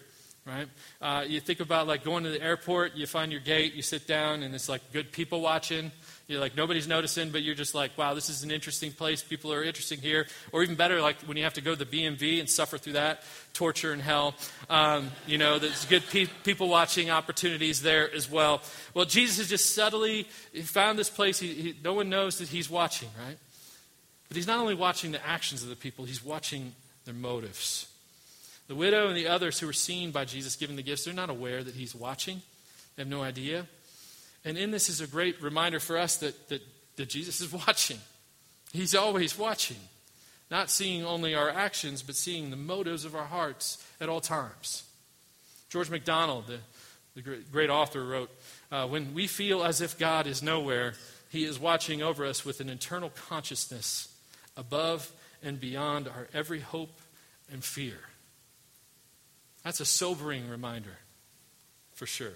Right? 0.47 0.67
Uh, 1.01 1.23
you 1.27 1.39
think 1.39 1.60
about 1.60 1.88
like 1.88 2.03
going 2.03 2.23
to 2.23 2.29
the 2.29 2.41
airport, 2.41 2.95
you 2.95 3.05
find 3.05 3.31
your 3.31 3.41
gate, 3.41 3.73
you 3.73 3.81
sit 3.81 4.07
down, 4.07 4.43
and 4.43 4.55
it's 4.55 4.69
like 4.69 4.81
good 4.93 5.12
people 5.12 5.41
watching. 5.41 5.91
You're 6.27 6.41
like, 6.41 6.57
nobody's 6.57 6.89
noticing, 6.89 7.29
but 7.29 7.41
you're 7.41 7.55
just 7.55 7.73
like, 7.73 7.97
wow, 7.97 8.13
this 8.13 8.29
is 8.29 8.43
an 8.43 8.51
interesting 8.51 8.91
place. 8.91 9.23
People 9.23 9.53
are 9.53 9.63
interesting 9.63 9.99
here. 9.99 10.27
Or 10.51 10.62
even 10.62 10.75
better, 10.75 11.01
like 11.01 11.17
when 11.21 11.38
you 11.38 11.43
have 11.43 11.53
to 11.53 11.62
go 11.62 11.73
to 11.73 11.86
the 11.86 11.86
BMV 11.86 12.39
and 12.41 12.49
suffer 12.49 12.77
through 12.77 12.93
that 12.93 13.23
torture 13.53 13.93
and 13.93 14.01
hell. 14.01 14.36
Um, 14.69 15.12
you 15.25 15.38
know, 15.38 15.57
there's 15.57 15.86
good 15.86 16.03
pe- 16.10 16.27
people 16.43 16.67
watching 16.67 17.10
opportunities 17.10 17.81
there 17.81 18.13
as 18.13 18.29
well. 18.29 18.62
Well, 18.93 19.05
Jesus 19.05 19.38
has 19.38 19.49
just 19.49 19.73
subtly 19.73 20.23
found 20.63 20.99
this 20.99 21.10
place. 21.10 21.39
He, 21.39 21.53
he, 21.53 21.75
no 21.81 21.93
one 21.93 22.10
knows 22.10 22.39
that 22.39 22.49
he's 22.49 22.69
watching, 22.69 23.10
right? 23.25 23.38
But 24.27 24.36
he's 24.36 24.47
not 24.47 24.60
only 24.60 24.75
watching 24.75 25.13
the 25.13 25.25
actions 25.25 25.63
of 25.63 25.69
the 25.69 25.77
people, 25.77 26.03
he's 26.03 26.23
watching 26.23 26.73
their 27.05 27.13
motives. 27.13 27.88
The 28.67 28.75
widow 28.75 29.08
and 29.08 29.15
the 29.15 29.27
others 29.27 29.60
who 29.60 29.67
were 29.67 29.73
seen 29.73 30.12
by 30.12 30.25
Jesus 30.25 30.56
giving 30.56 30.75
the 30.75 30.84
gifts, 30.84 31.06
they're 31.06 31.13
not 31.13 31.30
aware 31.30 31.63
that 31.63 31.75
he's 31.75 31.95
watching. 31.95 32.41
They 32.95 33.03
have 33.03 33.10
no 33.10 33.21
idea. 33.21 33.65
And 34.43 34.58
in 34.58 34.71
this 34.71 34.89
is 34.89 35.01
a 35.01 35.08
great 35.08 35.41
reminder 35.41 35.80
for 35.80 35.97
us 35.97 36.17
that, 36.17 36.49
that, 36.49 36.62
that 36.97 37.10
Jesus 37.10 37.41
is 37.41 37.51
watching. 37.67 37.99
He's 38.73 38.95
always 38.95 39.38
watching, 39.38 39.77
not 40.51 40.69
seeing 40.69 41.06
only 41.06 41.34
our 41.34 41.49
actions, 41.49 42.03
but 42.03 42.15
seeing 42.15 42.49
the 42.49 42.58
motives 42.58 43.06
of 43.06 43.15
our 43.15 43.25
hearts 43.25 43.84
at 44.01 44.10
all 44.10 44.21
times. 44.21 44.84
George 45.69 45.89
MacDonald, 45.89 46.47
the, 46.47 46.60
the 47.15 47.21
great 47.51 47.69
author, 47.69 48.03
wrote 48.03 48.30
uh, 48.71 48.88
When 48.88 49.13
we 49.13 49.27
feel 49.27 49.63
as 49.63 49.82
if 49.82 49.97
God 49.97 50.27
is 50.27 50.43
nowhere, 50.43 50.93
he 51.30 51.43
is 51.43 51.60
watching 51.60 52.01
over 52.01 52.25
us 52.25 52.45
with 52.45 52.60
an 52.60 52.69
internal 52.69 53.10
consciousness 53.10 54.13
above 54.56 55.12
and 55.43 55.60
beyond 55.60 56.08
our 56.08 56.27
every 56.34 56.60
hope 56.60 56.99
and 57.51 57.63
fear. 57.63 57.97
That's 59.67 59.82
a 59.82 59.86
sobering 59.86 60.47
reminder, 60.47 60.97
for 61.93 62.06
sure. 62.06 62.32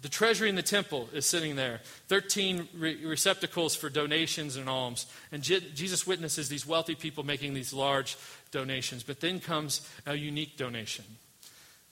The 0.00 0.08
treasury 0.08 0.48
in 0.48 0.54
the 0.54 0.62
temple 0.62 1.08
is 1.12 1.26
sitting 1.26 1.56
there 1.56 1.80
13 2.06 2.68
re- 2.78 3.04
receptacles 3.04 3.74
for 3.74 3.90
donations 3.90 4.54
and 4.54 4.68
alms. 4.68 5.06
And 5.32 5.42
Je- 5.42 5.72
Jesus 5.74 6.06
witnesses 6.06 6.48
these 6.48 6.64
wealthy 6.64 6.94
people 6.94 7.24
making 7.24 7.54
these 7.54 7.72
large 7.74 8.16
donations. 8.52 9.02
But 9.02 9.20
then 9.20 9.40
comes 9.40 9.90
a 10.06 10.14
unique 10.14 10.56
donation. 10.56 11.04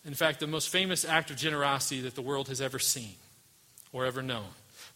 In 0.04 0.14
fact, 0.14 0.38
the 0.38 0.46
most 0.46 0.68
famous 0.68 1.04
act 1.04 1.32
of 1.32 1.36
generosity 1.36 2.00
that 2.02 2.14
the 2.14 2.22
world 2.22 2.46
has 2.46 2.60
ever 2.60 2.78
seen 2.78 3.16
or 3.92 4.06
ever 4.06 4.22
known. 4.22 4.46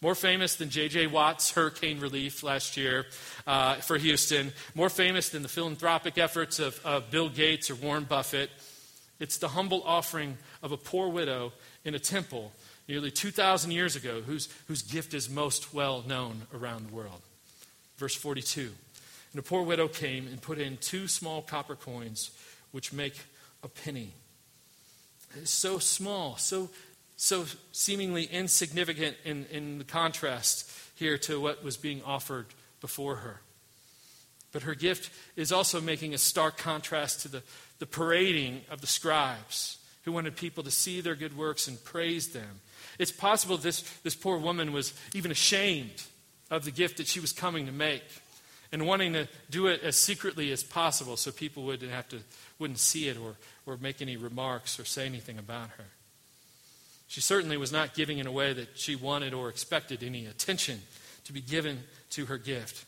More 0.00 0.14
famous 0.14 0.54
than 0.54 0.70
J.J. 0.70 1.08
Watt's 1.08 1.50
hurricane 1.50 1.98
relief 1.98 2.44
last 2.44 2.76
year 2.76 3.06
uh, 3.44 3.74
for 3.74 3.98
Houston. 3.98 4.52
More 4.76 4.88
famous 4.88 5.30
than 5.30 5.42
the 5.42 5.48
philanthropic 5.48 6.16
efforts 6.16 6.60
of, 6.60 6.80
of 6.84 7.10
Bill 7.10 7.28
Gates 7.28 7.72
or 7.72 7.74
Warren 7.74 8.04
Buffett. 8.04 8.50
It's 9.18 9.38
the 9.38 9.48
humble 9.48 9.82
offering 9.84 10.36
of 10.62 10.72
a 10.72 10.76
poor 10.76 11.08
widow 11.08 11.52
in 11.84 11.94
a 11.94 11.98
temple 11.98 12.52
nearly 12.88 13.10
2,000 13.10 13.70
years 13.70 13.96
ago, 13.96 14.20
whose, 14.20 14.48
whose 14.68 14.82
gift 14.82 15.14
is 15.14 15.28
most 15.28 15.74
well 15.74 16.04
known 16.06 16.42
around 16.54 16.88
the 16.88 16.94
world. 16.94 17.20
Verse 17.96 18.14
42 18.14 18.70
And 19.32 19.38
a 19.38 19.42
poor 19.42 19.62
widow 19.62 19.88
came 19.88 20.26
and 20.26 20.40
put 20.40 20.58
in 20.58 20.76
two 20.76 21.08
small 21.08 21.42
copper 21.42 21.74
coins, 21.74 22.30
which 22.72 22.92
make 22.92 23.18
a 23.62 23.68
penny. 23.68 24.12
It's 25.34 25.50
so 25.50 25.78
small, 25.78 26.36
so, 26.36 26.70
so 27.16 27.46
seemingly 27.72 28.24
insignificant 28.24 29.16
in, 29.24 29.46
in 29.50 29.78
the 29.78 29.84
contrast 29.84 30.70
here 30.94 31.18
to 31.18 31.40
what 31.40 31.64
was 31.64 31.76
being 31.76 32.02
offered 32.04 32.46
before 32.80 33.16
her. 33.16 33.40
But 34.52 34.62
her 34.62 34.74
gift 34.74 35.10
is 35.34 35.52
also 35.52 35.80
making 35.80 36.14
a 36.14 36.18
stark 36.18 36.56
contrast 36.56 37.20
to 37.22 37.28
the, 37.28 37.42
the 37.78 37.86
parading 37.86 38.62
of 38.70 38.80
the 38.80 38.86
scribes 38.86 39.78
who 40.04 40.12
wanted 40.12 40.36
people 40.36 40.62
to 40.62 40.70
see 40.70 41.00
their 41.00 41.14
good 41.14 41.36
works 41.36 41.68
and 41.68 41.82
praise 41.84 42.28
them 42.28 42.60
it's 42.98 43.12
possible 43.12 43.56
this, 43.56 43.82
this 44.02 44.14
poor 44.14 44.38
woman 44.38 44.72
was 44.72 44.94
even 45.14 45.30
ashamed 45.30 46.02
of 46.50 46.64
the 46.64 46.70
gift 46.70 46.98
that 46.98 47.06
she 47.06 47.20
was 47.20 47.32
coming 47.32 47.66
to 47.66 47.72
make 47.72 48.04
and 48.72 48.86
wanting 48.86 49.12
to 49.12 49.28
do 49.50 49.66
it 49.66 49.82
as 49.82 49.96
secretly 49.96 50.50
as 50.52 50.62
possible 50.62 51.16
so 51.16 51.30
people 51.30 51.64
wouldn't 51.64 51.90
have 51.90 52.08
to 52.08 52.18
wouldn't 52.58 52.78
see 52.78 53.08
it 53.08 53.18
or, 53.18 53.34
or 53.66 53.76
make 53.78 54.00
any 54.00 54.16
remarks 54.16 54.80
or 54.80 54.84
say 54.84 55.04
anything 55.04 55.38
about 55.38 55.68
her. 55.76 55.84
She 57.06 57.20
certainly 57.20 57.58
was 57.58 57.70
not 57.70 57.94
giving 57.94 58.18
in 58.18 58.26
a 58.26 58.32
way 58.32 58.54
that 58.54 58.78
she 58.78 58.96
wanted 58.96 59.34
or 59.34 59.50
expected 59.50 60.02
any 60.02 60.26
attention 60.26 60.80
to 61.24 61.32
be 61.34 61.42
given 61.42 61.82
to 62.10 62.26
her 62.26 62.38
gift. 62.38 62.86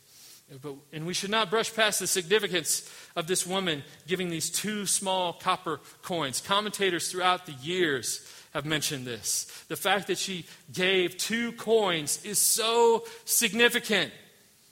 But, 0.61 0.75
and 0.91 1.05
we 1.05 1.13
should 1.13 1.29
not 1.29 1.49
brush 1.49 1.73
past 1.73 1.99
the 1.99 2.07
significance 2.07 2.89
of 3.15 3.27
this 3.27 3.45
woman 3.45 3.83
giving 4.07 4.29
these 4.29 4.49
two 4.49 4.85
small 4.85 5.33
copper 5.33 5.79
coins. 6.01 6.41
Commentators 6.41 7.11
throughout 7.11 7.45
the 7.45 7.51
years 7.53 8.27
have 8.53 8.65
mentioned 8.65 9.05
this. 9.05 9.45
The 9.67 9.75
fact 9.75 10.07
that 10.07 10.17
she 10.17 10.45
gave 10.73 11.17
two 11.17 11.51
coins 11.51 12.23
is 12.25 12.39
so 12.39 13.03
significant 13.25 14.11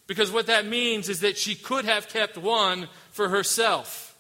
because 0.08 0.32
what 0.32 0.48
that 0.48 0.66
means 0.66 1.10
is 1.10 1.20
that 1.20 1.38
she 1.38 1.54
could 1.54 1.86
have 1.86 2.08
kept 2.08 2.38
one 2.38 2.88
for 3.12 3.30
herself. 3.30 4.18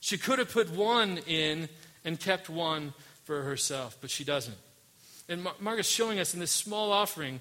She 0.00 0.18
could 0.18 0.38
have 0.38 0.50
put 0.50 0.70
one 0.70 1.18
in 1.26 1.68
and 2.04 2.18
kept 2.18 2.50
one 2.50 2.92
for 3.24 3.42
herself, 3.42 3.96
but 4.00 4.10
she 4.10 4.24
doesn't. 4.24 4.56
And 5.32 5.46
Mark 5.60 5.78
is 5.80 5.88
showing 5.88 6.18
us 6.18 6.34
in 6.34 6.40
this 6.40 6.50
small 6.50 6.92
offering 6.92 7.40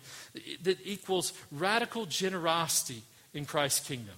that 0.63 0.79
equals 0.83 1.33
radical 1.51 2.05
generosity 2.05 3.03
in 3.33 3.45
Christ's 3.45 3.87
kingdom. 3.87 4.15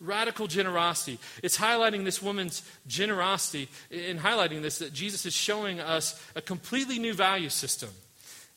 Radical 0.00 0.46
generosity. 0.46 1.18
It's 1.42 1.58
highlighting 1.58 2.04
this 2.04 2.22
woman's 2.22 2.62
generosity 2.86 3.68
in 3.90 4.18
highlighting 4.18 4.62
this 4.62 4.78
that 4.78 4.94
Jesus 4.94 5.26
is 5.26 5.34
showing 5.34 5.78
us 5.78 6.20
a 6.34 6.40
completely 6.40 6.98
new 6.98 7.12
value 7.12 7.50
system. 7.50 7.90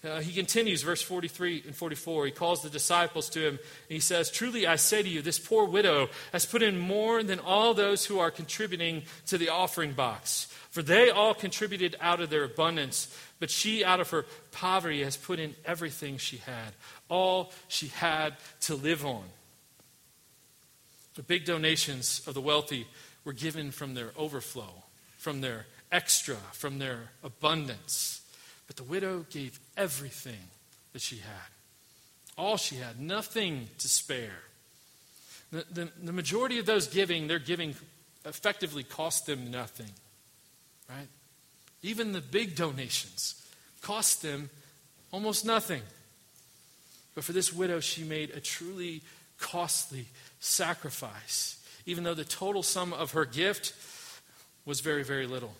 Uh, 0.05 0.19
he 0.19 0.33
continues, 0.33 0.83
verse 0.83 1.01
43 1.01 1.63
and 1.65 1.75
44. 1.75 2.25
He 2.25 2.31
calls 2.31 2.61
the 2.61 2.69
disciples 2.69 3.29
to 3.29 3.39
him 3.39 3.53
and 3.53 3.59
he 3.87 4.01
says, 4.01 4.29
Truly 4.29 4.67
I 4.67 4.75
say 4.75 5.01
to 5.01 5.07
you, 5.07 5.21
this 5.21 5.39
poor 5.39 5.65
widow 5.65 6.09
has 6.33 6.45
put 6.45 6.61
in 6.61 6.77
more 6.77 7.23
than 7.23 7.39
all 7.39 7.73
those 7.73 8.05
who 8.05 8.19
are 8.19 8.31
contributing 8.31 9.03
to 9.27 9.37
the 9.37 9.47
offering 9.47 9.93
box. 9.93 10.47
For 10.71 10.81
they 10.81 11.09
all 11.09 11.33
contributed 11.33 11.95
out 12.01 12.19
of 12.19 12.29
their 12.29 12.43
abundance, 12.43 13.15
but 13.43 13.51
she 13.51 13.83
out 13.83 13.99
of 13.99 14.11
her 14.11 14.25
poverty 14.53 15.03
has 15.03 15.17
put 15.17 15.37
in 15.37 15.53
everything 15.65 16.17
she 16.17 16.37
had, 16.37 16.71
all 17.09 17.51
she 17.67 17.87
had 17.87 18.35
to 18.61 18.73
live 18.73 19.05
on. 19.05 19.25
The 21.15 21.23
big 21.23 21.43
donations 21.43 22.21
of 22.25 22.35
the 22.35 22.39
wealthy 22.39 22.87
were 23.25 23.33
given 23.33 23.71
from 23.71 23.95
their 23.95 24.11
overflow, 24.15 24.73
from 25.17 25.41
their 25.41 25.65
extra, 25.91 26.37
from 26.53 26.79
their 26.79 27.09
abundance. 27.21 28.21
But 28.65 28.77
the 28.77 28.83
widow 28.83 29.25
gave 29.29 29.59
everything 29.75 30.47
that 30.93 31.01
she 31.01 31.17
had. 31.17 31.51
All 32.37 32.55
she 32.55 32.77
had, 32.77 32.97
nothing 32.97 33.67
to 33.79 33.89
spare. 33.89 34.39
The, 35.51 35.65
the, 35.69 35.89
the 36.01 36.13
majority 36.13 36.59
of 36.59 36.65
those 36.65 36.87
giving, 36.87 37.27
their 37.27 37.39
giving 37.39 37.75
effectively 38.23 38.83
cost 38.83 39.25
them 39.25 39.51
nothing. 39.51 39.91
Right? 40.89 41.09
Even 41.83 42.13
the 42.13 42.21
big 42.21 42.55
donations 42.55 43.45
cost 43.81 44.21
them 44.21 44.49
almost 45.11 45.45
nothing. 45.45 45.81
But 47.13 47.23
for 47.23 47.33
this 47.33 47.53
widow, 47.53 47.79
she 47.79 48.03
made 48.03 48.31
a 48.31 48.39
truly 48.39 49.01
costly 49.37 50.07
sacrifice, 50.39 51.57
even 51.85 52.03
though 52.03 52.13
the 52.13 52.23
total 52.23 52.63
sum 52.63 52.93
of 52.93 53.11
her 53.11 53.25
gift 53.25 53.73
was 54.65 54.79
very, 54.79 55.03
very 55.03 55.27
little 55.27 55.53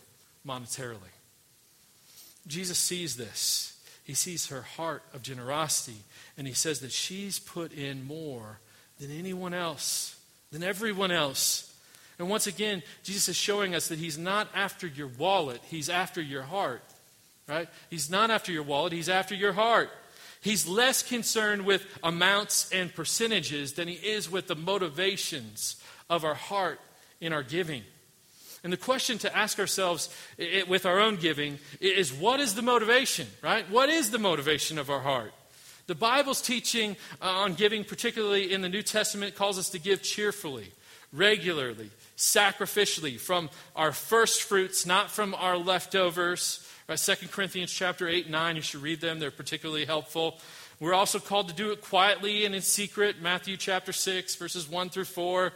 monetarily. 0.46 1.12
Jesus 2.46 2.78
sees 2.78 3.16
this. 3.16 3.70
He 4.04 4.14
sees 4.14 4.48
her 4.48 4.62
heart 4.62 5.02
of 5.14 5.22
generosity, 5.22 5.98
and 6.36 6.46
he 6.46 6.52
says 6.52 6.80
that 6.80 6.92
she's 6.92 7.38
put 7.38 7.72
in 7.72 8.06
more 8.06 8.58
than 8.98 9.10
anyone 9.10 9.54
else, 9.54 10.18
than 10.52 10.62
everyone 10.62 11.10
else. 11.10 11.73
And 12.18 12.28
once 12.28 12.46
again, 12.46 12.82
Jesus 13.02 13.28
is 13.28 13.36
showing 13.36 13.74
us 13.74 13.88
that 13.88 13.98
he's 13.98 14.18
not 14.18 14.48
after 14.54 14.86
your 14.86 15.08
wallet, 15.08 15.60
he's 15.68 15.88
after 15.88 16.22
your 16.22 16.42
heart. 16.42 16.82
Right? 17.48 17.68
He's 17.90 18.08
not 18.08 18.30
after 18.30 18.52
your 18.52 18.62
wallet, 18.62 18.92
he's 18.92 19.08
after 19.08 19.34
your 19.34 19.52
heart. 19.52 19.90
He's 20.40 20.68
less 20.68 21.02
concerned 21.02 21.64
with 21.64 21.86
amounts 22.02 22.70
and 22.70 22.94
percentages 22.94 23.74
than 23.74 23.88
he 23.88 23.94
is 23.94 24.30
with 24.30 24.46
the 24.46 24.54
motivations 24.54 25.82
of 26.10 26.24
our 26.24 26.34
heart 26.34 26.80
in 27.20 27.32
our 27.32 27.42
giving. 27.42 27.82
And 28.62 28.72
the 28.72 28.78
question 28.78 29.18
to 29.18 29.36
ask 29.36 29.58
ourselves 29.58 30.08
with 30.68 30.86
our 30.86 30.98
own 30.98 31.16
giving 31.16 31.58
is 31.80 32.12
what 32.12 32.40
is 32.40 32.54
the 32.54 32.62
motivation, 32.62 33.26
right? 33.42 33.68
What 33.70 33.88
is 33.88 34.10
the 34.10 34.18
motivation 34.18 34.78
of 34.78 34.90
our 34.90 35.00
heart? 35.00 35.32
The 35.86 35.94
Bible's 35.94 36.40
teaching 36.40 36.96
uh, 37.20 37.26
on 37.26 37.54
giving, 37.54 37.84
particularly 37.84 38.52
in 38.52 38.62
the 38.62 38.70
New 38.70 38.82
Testament, 38.82 39.34
calls 39.34 39.58
us 39.58 39.68
to 39.70 39.78
give 39.78 40.02
cheerfully, 40.02 40.72
regularly, 41.12 41.90
sacrificially 42.16 43.18
from 43.18 43.50
our 43.74 43.92
first 43.92 44.42
fruits, 44.42 44.86
not 44.86 45.10
from 45.10 45.34
our 45.34 45.56
leftovers, 45.56 46.66
uh, 46.88 46.92
Right, 46.92 46.98
2 46.98 47.28
Corinthians 47.28 47.72
chapter 47.72 48.06
8 48.06 48.24
and 48.24 48.32
9, 48.32 48.56
you 48.56 48.62
should 48.62 48.82
read 48.82 49.00
them. 49.00 49.18
They're 49.18 49.30
particularly 49.30 49.86
helpful. 49.86 50.38
We're 50.80 50.92
also 50.92 51.18
called 51.18 51.48
to 51.48 51.54
do 51.54 51.70
it 51.70 51.80
quietly 51.80 52.44
and 52.44 52.54
in 52.54 52.60
secret. 52.60 53.22
Matthew 53.22 53.56
chapter 53.56 53.92
6, 53.92 54.34
verses 54.36 54.68
1 54.68 54.90
through 54.90 55.04
4. 55.04 55.52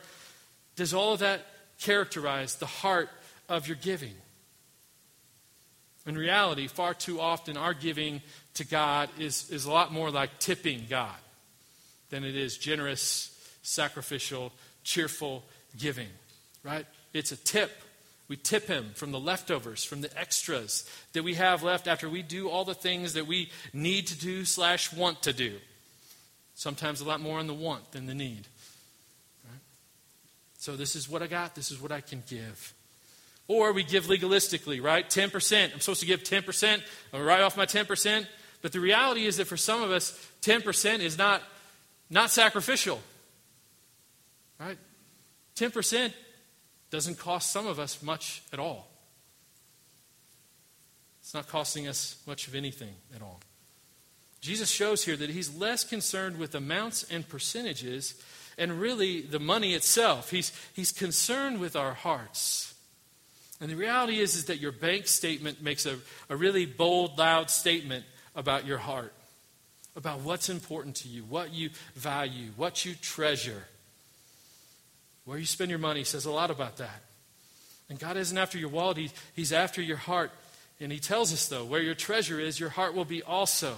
Does 0.76 0.94
all 0.94 1.12
of 1.12 1.18
that 1.18 1.44
characterize 1.80 2.54
the 2.54 2.66
heart 2.66 3.10
of 3.46 3.68
your 3.68 3.76
giving? 3.76 4.14
In 6.06 6.16
reality, 6.16 6.66
far 6.66 6.94
too 6.94 7.20
often, 7.20 7.58
our 7.58 7.74
giving 7.74 8.22
to 8.54 8.64
God 8.64 9.10
is, 9.18 9.50
is 9.50 9.66
a 9.66 9.70
lot 9.70 9.92
more 9.92 10.10
like 10.10 10.38
tipping 10.38 10.86
God 10.88 11.14
than 12.08 12.24
it 12.24 12.36
is 12.36 12.56
generous, 12.56 13.38
sacrificial, 13.60 14.50
cheerful 14.82 15.44
giving, 15.76 16.08
right? 16.68 16.86
It's 17.14 17.32
a 17.32 17.36
tip. 17.36 17.70
We 18.28 18.36
tip 18.36 18.66
him 18.66 18.90
from 18.94 19.10
the 19.10 19.18
leftovers, 19.18 19.84
from 19.84 20.02
the 20.02 20.18
extras 20.18 20.88
that 21.14 21.22
we 21.22 21.34
have 21.34 21.62
left 21.62 21.88
after 21.88 22.10
we 22.10 22.22
do 22.22 22.50
all 22.50 22.64
the 22.64 22.74
things 22.74 23.14
that 23.14 23.26
we 23.26 23.50
need 23.72 24.06
to 24.08 24.18
do 24.18 24.44
slash 24.44 24.92
want 24.92 25.22
to 25.22 25.32
do. 25.32 25.56
Sometimes 26.54 27.00
a 27.00 27.06
lot 27.06 27.20
more 27.20 27.38
on 27.38 27.46
the 27.46 27.54
want 27.54 27.92
than 27.92 28.04
the 28.04 28.14
need. 28.14 28.46
Right? 29.44 29.60
So 30.58 30.76
this 30.76 30.94
is 30.94 31.08
what 31.08 31.22
I 31.22 31.26
got. 31.26 31.54
This 31.54 31.70
is 31.70 31.80
what 31.80 31.90
I 31.90 32.02
can 32.02 32.22
give. 32.28 32.74
Or 33.46 33.72
we 33.72 33.82
give 33.82 34.06
legalistically, 34.06 34.82
right? 34.82 35.08
10%. 35.08 35.72
I'm 35.72 35.80
supposed 35.80 36.00
to 36.00 36.06
give 36.06 36.22
10%. 36.22 36.82
I'm 37.14 37.22
write 37.22 37.40
off 37.40 37.56
my 37.56 37.64
10%. 37.64 38.26
But 38.60 38.72
the 38.72 38.80
reality 38.80 39.24
is 39.24 39.38
that 39.38 39.46
for 39.46 39.56
some 39.56 39.82
of 39.82 39.90
us, 39.90 40.12
10% 40.42 40.98
is 40.98 41.16
not, 41.16 41.42
not 42.10 42.30
sacrificial. 42.30 43.00
Right? 44.60 44.76
10% 45.56 46.12
doesn't 46.90 47.18
cost 47.18 47.52
some 47.52 47.66
of 47.66 47.78
us 47.78 48.02
much 48.02 48.42
at 48.52 48.58
all. 48.58 48.88
It's 51.20 51.34
not 51.34 51.48
costing 51.48 51.86
us 51.86 52.16
much 52.26 52.48
of 52.48 52.54
anything 52.54 52.94
at 53.14 53.20
all. 53.20 53.40
Jesus 54.40 54.70
shows 54.70 55.04
here 55.04 55.16
that 55.16 55.30
he's 55.30 55.54
less 55.54 55.84
concerned 55.84 56.38
with 56.38 56.54
amounts 56.54 57.02
and 57.10 57.28
percentages 57.28 58.14
and 58.56 58.80
really 58.80 59.20
the 59.20 59.38
money 59.38 59.74
itself. 59.74 60.30
He's, 60.30 60.52
he's 60.72 60.92
concerned 60.92 61.60
with 61.60 61.76
our 61.76 61.92
hearts. 61.92 62.74
And 63.60 63.70
the 63.70 63.76
reality 63.76 64.20
is, 64.20 64.36
is 64.36 64.44
that 64.46 64.58
your 64.58 64.72
bank 64.72 65.06
statement 65.06 65.62
makes 65.62 65.86
a, 65.86 65.98
a 66.28 66.36
really 66.36 66.64
bold, 66.64 67.18
loud 67.18 67.50
statement 67.50 68.04
about 68.34 68.66
your 68.66 68.78
heart, 68.78 69.12
about 69.96 70.20
what's 70.20 70.48
important 70.48 70.96
to 70.96 71.08
you, 71.08 71.24
what 71.24 71.52
you 71.52 71.70
value, 71.94 72.50
what 72.56 72.84
you 72.84 72.94
treasure. 72.94 73.64
Where 75.28 75.36
you 75.36 75.44
spend 75.44 75.68
your 75.68 75.78
money 75.78 76.04
says 76.04 76.24
a 76.24 76.30
lot 76.30 76.50
about 76.50 76.78
that. 76.78 77.02
And 77.90 77.98
God 77.98 78.16
isn't 78.16 78.38
after 78.38 78.56
your 78.56 78.70
wallet, 78.70 78.96
he, 78.96 79.10
He's 79.36 79.52
after 79.52 79.82
your 79.82 79.98
heart. 79.98 80.30
And 80.80 80.90
He 80.90 81.00
tells 81.00 81.34
us, 81.34 81.48
though, 81.48 81.66
where 81.66 81.82
your 81.82 81.94
treasure 81.94 82.40
is, 82.40 82.58
your 82.58 82.70
heart 82.70 82.94
will 82.94 83.04
be 83.04 83.22
also. 83.22 83.76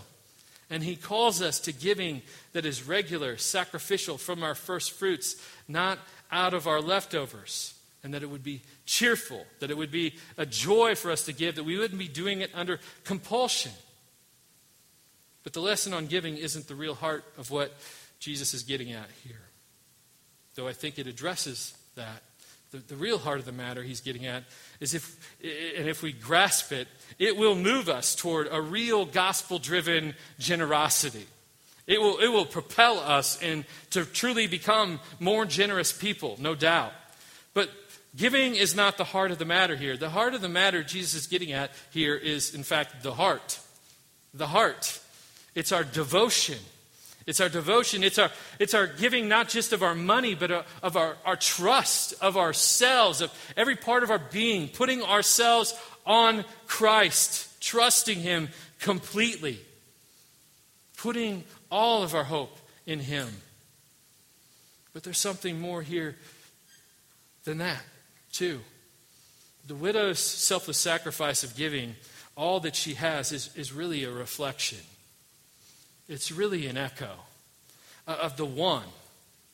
And 0.71 0.85
He 0.85 0.95
calls 0.95 1.43
us 1.43 1.59
to 1.63 1.73
giving 1.73 2.23
that 2.53 2.65
is 2.65 2.87
regular, 2.87 3.37
sacrificial 3.37 4.17
from 4.17 4.45
our 4.45 4.55
first 4.55 4.93
fruits, 4.93 5.45
not 5.67 5.99
out 6.31 6.55
of 6.55 6.69
our 6.69 6.81
leftovers 6.81 7.75
and 8.05 8.15
that 8.15 8.23
it 8.23 8.31
would 8.31 8.45
be 8.45 8.63
cheerful, 8.87 9.45
that 9.59 9.73
it 9.73 9.77
would 9.77 9.91
be 9.91 10.15
a 10.39 10.47
joy 10.47 10.95
for 10.95 11.11
us 11.11 11.25
to 11.25 11.33
give, 11.33 11.57
that 11.57 11.65
we 11.65 11.77
wouldn't 11.77 11.99
be 11.99 12.07
doing 12.07 12.43
it 12.43 12.51
under 12.55 12.79
compulsion. 13.03 13.73
But 15.43 15.53
the 15.53 15.61
lesson 15.61 15.93
on 15.93 16.07
giving 16.07 16.37
isn't 16.37 16.69
the 16.69 16.77
real 16.77 16.95
heart 16.95 17.25
of 17.37 17.51
what 17.51 17.77
Jesus 18.21 18.55
is 18.55 18.63
getting 18.63 18.93
at 18.93 19.09
here. 19.27 19.50
Though 20.61 20.69
I 20.69 20.75
think 20.75 20.99
it 20.99 21.07
addresses 21.07 21.73
that. 21.95 22.23
The, 22.71 22.79
the 22.79 22.97
real 22.97 23.17
heart 23.17 23.39
of 23.39 23.47
the 23.47 23.53
matter 23.53 23.83
he's 23.83 24.03
getting 24.03 24.27
at 24.27 24.45
is 24.79 24.93
if, 24.93 25.19
and 25.43 25.89
if 25.89 26.03
we 26.03 26.13
grasp 26.13 26.71
it, 26.71 26.87
it 27.19 27.35
will 27.35 27.55
move 27.55 27.89
us 27.89 28.15
toward 28.15 28.47
a 28.51 28.61
real 28.61 29.07
gospel 29.07 29.59
driven 29.59 30.15
generosity. 30.39 31.27
It 31.87 31.99
will, 31.99 32.19
it 32.19 32.29
will 32.29 32.45
propel 32.45 32.99
us 32.99 33.43
in, 33.43 33.65
to 33.93 34.05
truly 34.05 34.49
become 34.49 35.01
more 35.19 35.47
generous 35.47 35.93
people, 35.93 36.37
no 36.39 36.55
doubt. 36.55 36.93
But 37.55 37.71
Giving 38.15 38.55
is 38.55 38.75
not 38.75 38.99
the 38.99 39.05
heart 39.05 39.31
of 39.31 39.39
the 39.39 39.47
matter 39.47 39.77
here. 39.77 39.97
The 39.97 40.11
heart 40.11 40.35
of 40.35 40.43
the 40.43 40.49
matter 40.51 40.83
Jesus 40.83 41.15
is 41.15 41.27
getting 41.27 41.53
at 41.53 41.71
here 41.91 42.17
is, 42.17 42.55
in 42.55 42.65
fact, 42.65 43.03
the 43.03 43.15
heart. 43.15 43.61
The 44.35 44.49
heart. 44.49 45.01
It's 45.55 45.73
our 45.73 45.85
devotion. 45.85 46.59
It's 47.31 47.41
our 47.41 47.49
devotion. 47.49 48.03
It's 48.03 48.19
our, 48.19 48.29
it's 48.59 48.75
our 48.75 48.89
giving 48.89 49.29
not 49.29 49.49
just 49.49 49.73
of 49.73 49.85
our 49.85 49.95
money, 49.95 50.35
but 50.35 50.51
uh, 50.51 50.63
of 50.83 50.97
our, 50.97 51.17
our 51.25 51.37
trust, 51.37 52.13
of 52.21 52.37
ourselves, 52.37 53.21
of 53.21 53.33
every 53.57 53.77
part 53.77 54.03
of 54.03 54.11
our 54.11 54.19
being, 54.19 54.67
putting 54.67 55.01
ourselves 55.01 55.73
on 56.05 56.45
Christ, 56.67 57.61
trusting 57.61 58.19
Him 58.19 58.49
completely, 58.81 59.61
putting 60.97 61.45
all 61.71 62.03
of 62.03 62.17
our 62.17 62.25
hope 62.25 62.59
in 62.85 62.99
Him. 62.99 63.29
But 64.93 65.05
there's 65.05 65.17
something 65.17 65.61
more 65.61 65.83
here 65.83 66.17
than 67.45 67.59
that. 67.59 67.83
too. 68.33 68.59
the 69.69 69.77
widow's 69.77 70.19
selfless 70.19 70.79
sacrifice 70.79 71.45
of 71.45 71.55
giving, 71.55 71.95
all 72.37 72.59
that 72.59 72.75
she 72.75 72.95
has 72.95 73.31
is, 73.31 73.57
is 73.57 73.73
really 73.73 74.03
a 74.03 74.11
reflection. 74.11 74.79
It's 76.11 76.31
really 76.31 76.67
an 76.67 76.77
echo 76.77 77.13
uh, 78.07 78.19
of 78.21 78.37
the 78.37 78.45
one, 78.45 78.85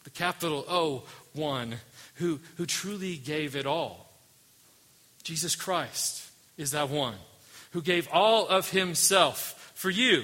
the 0.04 0.10
capital 0.10 0.64
O 0.68 1.04
one, 1.34 1.76
who, 2.14 2.40
who 2.56 2.66
truly 2.66 3.16
gave 3.16 3.54
it 3.54 3.66
all. 3.66 4.10
Jesus 5.22 5.54
Christ 5.54 6.28
is 6.56 6.70
that 6.70 6.88
one 6.88 7.16
who 7.72 7.82
gave 7.82 8.08
all 8.10 8.48
of 8.48 8.70
himself 8.70 9.72
for 9.74 9.90
you. 9.90 10.22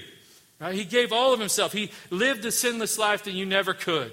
Right? 0.58 0.74
He 0.74 0.84
gave 0.84 1.12
all 1.12 1.34
of 1.34 1.40
himself. 1.40 1.72
He 1.72 1.90
lived 2.08 2.44
a 2.46 2.52
sinless 2.52 2.98
life 2.98 3.24
that 3.24 3.32
you 3.32 3.44
never 3.44 3.74
could. 3.74 4.10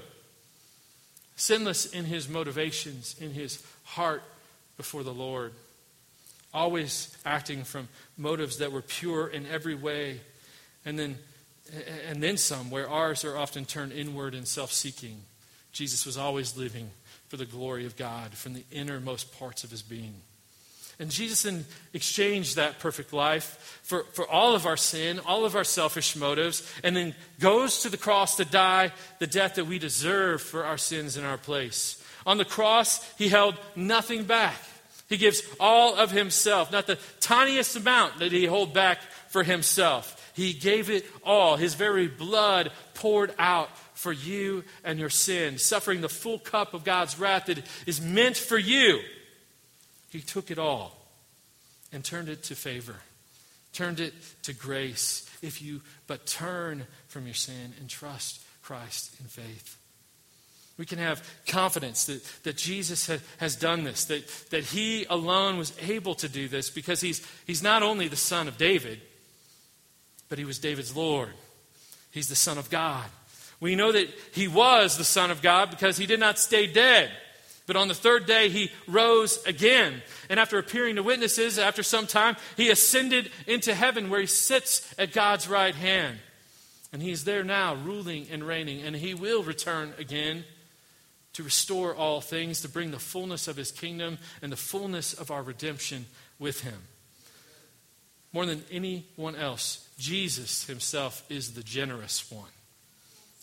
Sinless 1.38 1.86
in 1.86 2.04
his 2.04 2.28
motivations, 2.28 3.16
in 3.22 3.32
his 3.32 3.64
heart 3.84 4.24
before 4.76 5.04
the 5.04 5.14
Lord, 5.14 5.54
always 6.54 7.16
acting 7.26 7.64
from 7.64 7.88
motives 8.18 8.58
that 8.58 8.74
were 8.74 8.82
pure 8.82 9.28
in 9.28 9.46
every 9.48 9.76
way, 9.76 10.20
and 10.84 11.00
then, 11.00 11.18
and 12.08 12.22
then 12.22 12.38
some, 12.38 12.70
where 12.70 12.90
ours 12.90 13.24
are 13.26 13.38
often 13.38 13.66
turned 13.66 13.92
inward 13.92 14.34
and 14.36 14.48
self 14.48 14.72
seeking. 14.72 15.22
Jesus 15.72 16.06
was 16.06 16.18
always 16.18 16.58
living 16.58 16.90
for 17.28 17.38
the 17.38 17.46
glory 17.46 17.86
of 17.86 17.96
God 17.96 18.32
from 18.32 18.54
the 18.54 18.64
innermost 18.72 19.38
parts 19.38 19.64
of 19.64 19.72
his 19.72 19.82
being. 19.82 20.16
And 21.00 21.10
Jesus 21.10 21.44
then 21.44 21.66
exchanged 21.94 22.58
that 22.58 22.80
perfect 22.80 23.14
life 23.14 23.80
for, 23.84 24.04
for 24.12 24.28
all 24.28 24.54
of 24.54 24.66
our 24.66 24.76
sin, 24.76 25.20
all 25.26 25.46
of 25.46 25.56
our 25.56 25.64
selfish 25.64 26.18
motives, 26.18 26.70
and 26.84 26.94
then 26.94 27.16
goes 27.40 27.84
to 27.84 27.90
the 27.90 27.98
cross 27.98 28.36
to 28.36 28.46
die 28.46 28.92
the 29.20 29.28
death 29.28 29.56
that 29.56 29.66
we 29.66 29.80
deserve 29.80 30.42
for 30.42 30.66
our 30.66 30.78
sins 30.78 31.16
in 31.16 31.24
our 31.24 31.38
place. 31.38 32.04
On 32.26 32.38
the 32.38 32.46
cross, 32.46 33.02
he 33.14 33.30
held 33.30 33.56
nothing 33.78 34.26
back. 34.26 34.62
He 35.08 35.16
gives 35.16 35.42
all 35.60 35.96
of 35.96 36.12
himself, 36.12 36.72
not 36.72 36.86
the 36.86 37.00
tiniest 37.22 37.78
amount 37.78 38.20
that 38.20 38.34
he 38.34 38.46
hold 38.46 38.74
back 38.74 39.00
for 39.30 39.44
himself. 39.44 40.19
He 40.40 40.54
gave 40.54 40.90
it 40.90 41.06
all. 41.26 41.58
His 41.58 41.74
very 41.74 42.08
blood 42.08 42.72
poured 42.94 43.34
out 43.38 43.70
for 43.94 44.14
you 44.14 44.64
and 44.86 44.98
your 44.98 45.10
sin, 45.10 45.58
suffering 45.58 46.00
the 46.00 46.08
full 46.08 46.40
cup 46.40 46.74
of 46.74 46.86
God's 46.86 47.20
wrath 47.20 47.48
that 47.48 47.66
is 47.86 48.00
meant 48.00 48.38
for 48.38 48.58
you. 48.58 49.02
He 50.10 50.22
took 50.22 50.50
it 50.50 50.58
all 50.58 50.96
and 51.92 52.06
turned 52.06 52.30
it 52.30 52.44
to 52.44 52.56
favor, 52.56 52.96
turned 53.74 54.00
it 54.00 54.14
to 54.44 54.54
grace, 54.54 55.30
if 55.42 55.62
you 55.62 55.82
but 56.08 56.26
turn 56.26 56.88
from 57.10 57.26
your 57.26 57.36
sin 57.36 57.74
and 57.78 57.90
trust 57.90 58.42
Christ 58.64 59.20
in 59.20 59.26
faith. 59.26 59.78
We 60.78 60.86
can 60.86 61.00
have 61.00 61.22
confidence 61.48 62.06
that, 62.06 62.24
that 62.44 62.56
Jesus 62.56 63.08
ha, 63.08 63.18
has 63.40 63.58
done 63.58 63.84
this, 63.84 64.06
that, 64.06 64.26
that 64.52 64.64
he 64.64 65.04
alone 65.10 65.58
was 65.58 65.74
able 65.82 66.16
to 66.16 66.30
do 66.30 66.48
this 66.48 66.70
because 66.70 67.02
he's, 67.02 67.28
he's 67.46 67.62
not 67.62 67.84
only 67.84 68.08
the 68.08 68.16
son 68.16 68.48
of 68.48 68.58
David, 68.58 69.02
but 70.30 70.40
he 70.40 70.46
was 70.46 70.60
David's 70.60 70.96
Lord. 70.96 71.34
He's 72.12 72.30
the 72.30 72.36
Son 72.36 72.58
of 72.58 72.70
God. 72.70 73.06
We 73.60 73.76
know 73.76 73.92
that 73.92 74.08
he 74.34 74.48
was 74.48 74.98
the 74.98 75.04
Son 75.04 75.32
of 75.32 75.42
God 75.42 75.70
because 75.70 75.98
he 75.98 76.06
did 76.06 76.20
not 76.20 76.40
stay 76.40 76.66
dead. 76.66 77.12
But 77.68 77.76
on 77.76 77.88
the 77.88 77.94
third 77.94 78.26
day, 78.26 78.50
he 78.50 78.72
rose 78.88 79.44
again. 79.46 80.02
And 80.28 80.40
after 80.40 80.58
appearing 80.58 80.96
to 80.96 81.04
witnesses, 81.04 81.60
after 81.60 81.84
some 81.84 82.08
time, 82.08 82.36
he 82.58 82.70
ascended 82.70 83.30
into 83.46 83.76
heaven 83.76 84.10
where 84.10 84.22
he 84.22 84.26
sits 84.26 84.92
at 84.98 85.14
God's 85.14 85.48
right 85.48 85.76
hand. 85.76 86.18
And 86.92 87.02
he's 87.02 87.26
there 87.26 87.44
now, 87.44 87.76
ruling 87.76 88.26
and 88.32 88.44
reigning, 88.44 88.82
and 88.82 88.96
he 88.96 89.14
will 89.14 89.44
return 89.44 89.94
again 90.00 90.46
to 91.34 91.44
restore 91.44 91.94
all 91.94 92.22
things, 92.22 92.62
to 92.62 92.70
bring 92.70 92.90
the 92.90 92.98
fullness 92.98 93.48
of 93.48 93.56
his 93.56 93.72
kingdom 93.72 94.18
and 94.42 94.52
the 94.52 94.58
fullness 94.58 95.14
of 95.14 95.30
our 95.30 95.44
redemption 95.44 96.08
with 96.40 96.62
him. 96.62 96.82
More 98.32 98.46
than 98.46 98.64
anyone 98.72 99.36
else, 99.36 99.88
Jesus 99.98 100.66
himself 100.66 101.24
is 101.30 101.54
the 101.54 101.64
generous 101.64 102.32
one. 102.32 102.50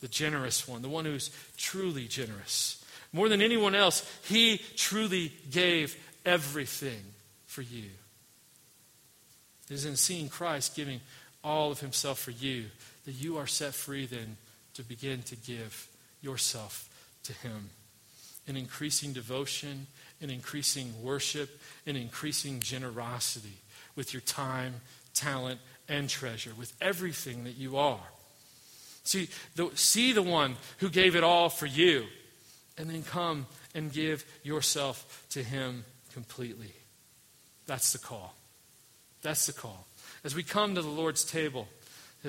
The 0.01 0.09
generous 0.09 0.69
one, 0.69 0.83
the 0.83 0.89
one 0.89 1.05
who's 1.05 1.31
truly 1.57 2.07
generous. 2.07 2.85
More 3.13 3.29
than 3.29 3.43
anyone 3.43 3.75
else, 3.75 4.09
he 4.25 4.61
truly 4.77 5.33
gave 5.51 5.97
everything 6.25 7.01
for 7.47 7.63
you. 7.63 7.89
It 9.71 9.75
is 9.75 9.85
in 9.85 9.97
seeing 9.97 10.29
Christ 10.29 10.77
giving 10.77 11.01
all 11.43 11.73
of 11.73 11.81
himself 11.81 12.19
for 12.19 12.31
you 12.31 12.67
that 13.05 13.13
you 13.13 13.39
are 13.39 13.47
set 13.47 13.75
free 13.75 14.07
then 14.07 14.37
to 14.75 14.83
begin 14.83 15.23
to 15.23 15.37
give 15.37 15.89
yourself 16.21 16.89
to 17.25 17.33
him 17.33 17.71
in 18.47 18.57
increasing 18.57 19.13
devotion, 19.13 19.87
in 20.21 20.31
increasing 20.31 20.93
worship, 21.03 21.61
in 21.85 21.97
increasing 21.97 22.61
generosity. 22.61 23.59
With 23.97 24.13
your 24.13 24.21
time, 24.21 24.75
talent, 25.15 25.61
and 25.89 26.09
treasure, 26.09 26.53
with 26.57 26.73
everything 26.81 27.45
that 27.45 27.57
you 27.57 27.77
are. 27.77 28.01
See 29.05 29.29
the, 29.55 29.71
see 29.75 30.13
the 30.13 30.23
one 30.23 30.57
who 30.79 30.89
gave 30.89 31.17
it 31.17 31.25
all 31.25 31.49
for 31.49 31.67
you, 31.67 32.05
and 32.77 32.91
then 32.91 33.03
come 33.03 33.47
and 33.75 33.93
give 33.93 34.25
yourself 34.43 35.25
to 35.31 35.43
him 35.43 35.85
completely. 36.13 36.73
That's 37.67 37.93
the 37.93 37.99
call. 37.99 38.35
That's 39.23 39.47
the 39.47 39.53
call. 39.53 39.87
As 40.25 40.35
we 40.35 40.43
come 40.43 40.75
to 40.75 40.83
the 40.83 40.89
Lord's 40.89 41.25
table 41.25 41.69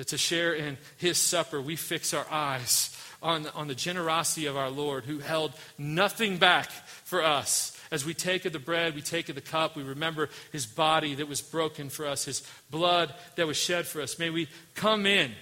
to 0.06 0.18
share 0.18 0.52
in 0.52 0.78
his 0.96 1.18
supper, 1.18 1.60
we 1.60 1.76
fix 1.76 2.14
our 2.14 2.26
eyes 2.30 2.96
on, 3.22 3.46
on 3.54 3.68
the 3.68 3.74
generosity 3.74 4.46
of 4.46 4.56
our 4.56 4.70
Lord 4.70 5.04
who 5.04 5.18
held 5.18 5.52
nothing 5.76 6.38
back 6.38 6.70
for 6.70 7.24
us. 7.24 7.77
As 7.90 8.04
we 8.04 8.14
take 8.14 8.44
of 8.44 8.52
the 8.52 8.58
bread, 8.58 8.94
we 8.94 9.02
take 9.02 9.28
of 9.28 9.34
the 9.34 9.40
cup, 9.40 9.76
we 9.76 9.82
remember 9.82 10.28
his 10.52 10.66
body 10.66 11.14
that 11.14 11.28
was 11.28 11.40
broken 11.40 11.88
for 11.88 12.06
us, 12.06 12.24
his 12.24 12.42
blood 12.70 13.14
that 13.36 13.46
was 13.46 13.56
shed 13.56 13.86
for 13.86 14.00
us. 14.00 14.18
May 14.18 14.30
we 14.30 14.48
come 14.74 15.06
in 15.06 15.32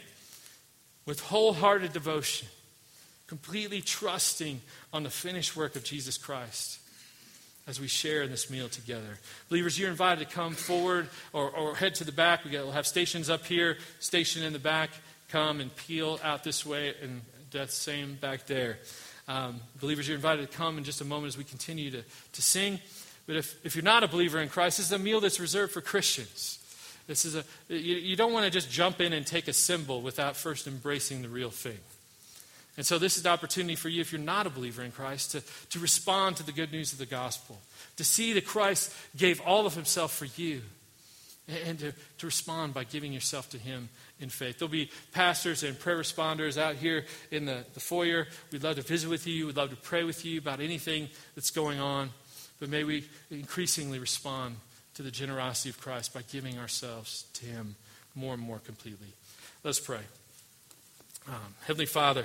with 1.06 1.20
wholehearted 1.20 1.92
devotion, 1.92 2.48
completely 3.26 3.80
trusting 3.80 4.60
on 4.92 5.02
the 5.02 5.10
finished 5.10 5.56
work 5.56 5.76
of 5.76 5.84
Jesus 5.84 6.16
Christ 6.18 6.78
as 7.66 7.80
we 7.80 7.88
share 7.88 8.22
in 8.22 8.30
this 8.30 8.48
meal 8.48 8.68
together. 8.68 9.18
Believers, 9.48 9.78
you're 9.78 9.90
invited 9.90 10.28
to 10.28 10.34
come 10.34 10.54
forward 10.54 11.08
or, 11.32 11.50
or 11.50 11.74
head 11.74 11.96
to 11.96 12.04
the 12.04 12.12
back. 12.12 12.44
We 12.44 12.52
will 12.52 12.70
have 12.72 12.86
stations 12.86 13.28
up 13.28 13.44
here, 13.44 13.78
station 13.98 14.42
in 14.44 14.52
the 14.52 14.58
back. 14.58 14.90
Come 15.28 15.60
and 15.60 15.74
peel 15.74 16.20
out 16.22 16.44
this 16.44 16.64
way, 16.64 16.94
and 17.02 17.22
that 17.50 17.72
same 17.72 18.14
back 18.14 18.46
there. 18.46 18.78
Um, 19.28 19.60
believers, 19.80 20.06
you're 20.06 20.16
invited 20.16 20.50
to 20.50 20.56
come 20.56 20.78
in 20.78 20.84
just 20.84 21.00
a 21.00 21.04
moment 21.04 21.28
as 21.28 21.38
we 21.38 21.44
continue 21.44 21.90
to, 21.90 22.02
to 22.32 22.42
sing. 22.42 22.78
But 23.26 23.36
if, 23.36 23.58
if 23.64 23.74
you're 23.74 23.84
not 23.84 24.04
a 24.04 24.08
believer 24.08 24.40
in 24.40 24.48
Christ, 24.48 24.76
this 24.78 24.86
is 24.86 24.92
a 24.92 24.98
meal 24.98 25.20
that's 25.20 25.40
reserved 25.40 25.72
for 25.72 25.80
Christians. 25.80 26.58
This 27.06 27.24
is 27.24 27.34
a, 27.34 27.44
you, 27.68 27.96
you 27.96 28.16
don't 28.16 28.32
want 28.32 28.44
to 28.44 28.50
just 28.50 28.70
jump 28.70 29.00
in 29.00 29.12
and 29.12 29.26
take 29.26 29.48
a 29.48 29.52
symbol 29.52 30.00
without 30.00 30.36
first 30.36 30.66
embracing 30.66 31.22
the 31.22 31.28
real 31.28 31.50
thing. 31.50 31.78
And 32.76 32.84
so, 32.84 32.98
this 32.98 33.16
is 33.16 33.22
the 33.22 33.30
opportunity 33.30 33.74
for 33.74 33.88
you, 33.88 34.02
if 34.02 34.12
you're 34.12 34.20
not 34.20 34.46
a 34.46 34.50
believer 34.50 34.82
in 34.82 34.92
Christ, 34.92 35.32
to, 35.32 35.42
to 35.70 35.78
respond 35.78 36.36
to 36.36 36.42
the 36.42 36.52
good 36.52 36.72
news 36.72 36.92
of 36.92 36.98
the 36.98 37.06
gospel, 37.06 37.58
to 37.96 38.04
see 38.04 38.34
that 38.34 38.44
Christ 38.44 38.92
gave 39.16 39.40
all 39.40 39.66
of 39.66 39.74
himself 39.74 40.14
for 40.14 40.26
you, 40.40 40.60
and 41.64 41.78
to, 41.78 41.92
to 42.18 42.26
respond 42.26 42.74
by 42.74 42.84
giving 42.84 43.12
yourself 43.12 43.48
to 43.50 43.58
him 43.58 43.88
in 44.20 44.28
faith. 44.28 44.58
There'll 44.58 44.70
be 44.70 44.90
pastors 45.12 45.62
and 45.62 45.78
prayer 45.78 45.98
responders 45.98 46.58
out 46.58 46.76
here 46.76 47.04
in 47.30 47.44
the, 47.44 47.64
the 47.74 47.80
foyer. 47.80 48.26
We'd 48.50 48.62
love 48.62 48.76
to 48.76 48.82
visit 48.82 49.10
with 49.10 49.26
you, 49.26 49.46
we'd 49.46 49.56
love 49.56 49.70
to 49.70 49.76
pray 49.76 50.04
with 50.04 50.24
you 50.24 50.38
about 50.38 50.60
anything 50.60 51.08
that's 51.34 51.50
going 51.50 51.80
on. 51.80 52.10
But 52.58 52.70
may 52.70 52.84
we 52.84 53.04
increasingly 53.30 53.98
respond 53.98 54.56
to 54.94 55.02
the 55.02 55.10
generosity 55.10 55.68
of 55.68 55.78
Christ 55.78 56.14
by 56.14 56.22
giving 56.30 56.58
ourselves 56.58 57.26
to 57.34 57.44
him 57.44 57.76
more 58.14 58.32
and 58.32 58.42
more 58.42 58.58
completely. 58.58 59.08
Let's 59.62 59.80
pray. 59.80 60.00
Um, 61.28 61.54
Heavenly 61.66 61.86
Father, 61.86 62.24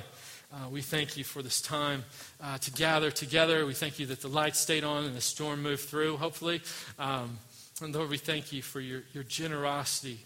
uh, 0.53 0.69
we 0.69 0.81
thank 0.81 1.17
you 1.17 1.23
for 1.23 1.41
this 1.41 1.59
time 1.59 2.05
uh, 2.41 2.57
to 2.59 2.71
gather 2.71 3.11
together. 3.11 3.65
We 3.65 3.73
thank 3.73 3.99
you 3.99 4.05
that 4.07 4.21
the 4.21 4.27
lights 4.27 4.59
stayed 4.59 4.83
on 4.83 5.05
and 5.05 5.15
the 5.15 5.21
storm 5.21 5.61
moved 5.61 5.83
through, 5.83 6.17
hopefully. 6.17 6.61
Um, 6.99 7.37
and 7.81 7.95
Lord, 7.95 8.09
we 8.09 8.17
thank 8.17 8.53
you 8.53 8.61
for 8.61 8.79
your, 8.79 9.01
your 9.13 9.23
generosity, 9.23 10.19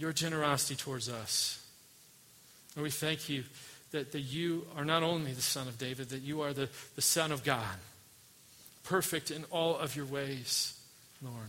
your 0.00 0.12
generosity 0.12 0.74
towards 0.74 1.08
us. 1.08 1.62
And 2.74 2.82
we 2.82 2.90
thank 2.90 3.28
you 3.28 3.44
that, 3.90 4.12
that 4.12 4.20
you 4.20 4.66
are 4.76 4.84
not 4.84 5.02
only 5.02 5.32
the 5.32 5.42
Son 5.42 5.68
of 5.68 5.76
David, 5.76 6.08
that 6.08 6.22
you 6.22 6.40
are 6.40 6.54
the, 6.54 6.68
the 6.96 7.02
Son 7.02 7.32
of 7.32 7.44
God, 7.44 7.76
perfect 8.84 9.30
in 9.30 9.44
all 9.50 9.76
of 9.76 9.94
your 9.94 10.06
ways, 10.06 10.78
Lord. 11.22 11.48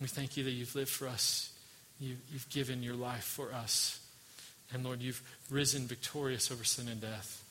We 0.00 0.06
thank 0.08 0.36
you 0.36 0.44
that 0.44 0.50
you've 0.50 0.74
lived 0.74 0.90
for 0.90 1.06
us, 1.06 1.52
you, 2.00 2.16
you've 2.32 2.48
given 2.48 2.82
your 2.82 2.94
life 2.94 3.24
for 3.24 3.52
us. 3.52 4.00
And 4.72 4.84
Lord, 4.84 5.02
you've 5.02 5.22
risen 5.50 5.86
victorious 5.86 6.50
over 6.50 6.64
sin 6.64 6.88
and 6.88 7.00
death. 7.00 7.44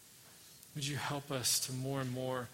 Would 0.73 0.87
you 0.87 0.95
help 0.95 1.31
us 1.31 1.59
to 1.67 1.73
more 1.73 2.01
and 2.01 2.11
more 2.11 2.47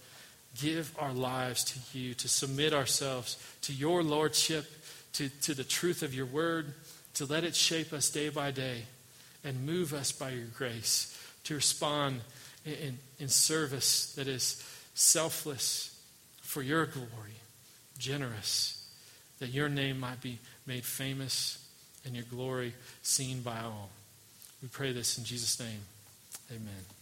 give 0.59 0.93
our 0.99 1.13
lives 1.13 1.63
to 1.63 1.97
you, 1.97 2.13
to 2.15 2.27
submit 2.27 2.73
ourselves 2.73 3.37
to 3.61 3.73
your 3.73 4.03
lordship, 4.03 4.65
to, 5.17 5.29
to 5.29 5.53
the 5.53 5.63
truth 5.63 6.03
of 6.03 6.13
your 6.13 6.25
word, 6.25 6.73
to 7.15 7.25
let 7.25 7.43
it 7.43 7.55
shape 7.55 7.91
us 7.91 8.09
day 8.09 8.29
by 8.29 8.51
day 8.51 8.83
and 9.43 9.65
move 9.65 9.93
us 9.93 10.11
by 10.11 10.29
your 10.29 10.45
grace 10.45 11.17
to 11.43 11.55
respond 11.55 12.21
in, 12.65 12.73
in, 12.73 12.99
in 13.19 13.27
service 13.27 14.13
that 14.13 14.27
is 14.27 14.63
selfless 14.93 15.99
for 16.41 16.61
your 16.61 16.85
glory, 16.85 17.39
generous, 17.97 18.87
that 19.39 19.49
your 19.49 19.69
name 19.69 19.99
might 19.99 20.21
be 20.21 20.39
made 20.65 20.83
famous 20.83 21.65
and 22.05 22.15
your 22.15 22.25
glory 22.25 22.73
seen 23.01 23.41
by 23.41 23.59
all. 23.59 23.89
We 24.61 24.67
pray 24.67 24.91
this 24.91 25.17
in 25.17 25.23
Jesus' 25.23 25.59
name. 25.59 25.81
Amen. 26.51 26.96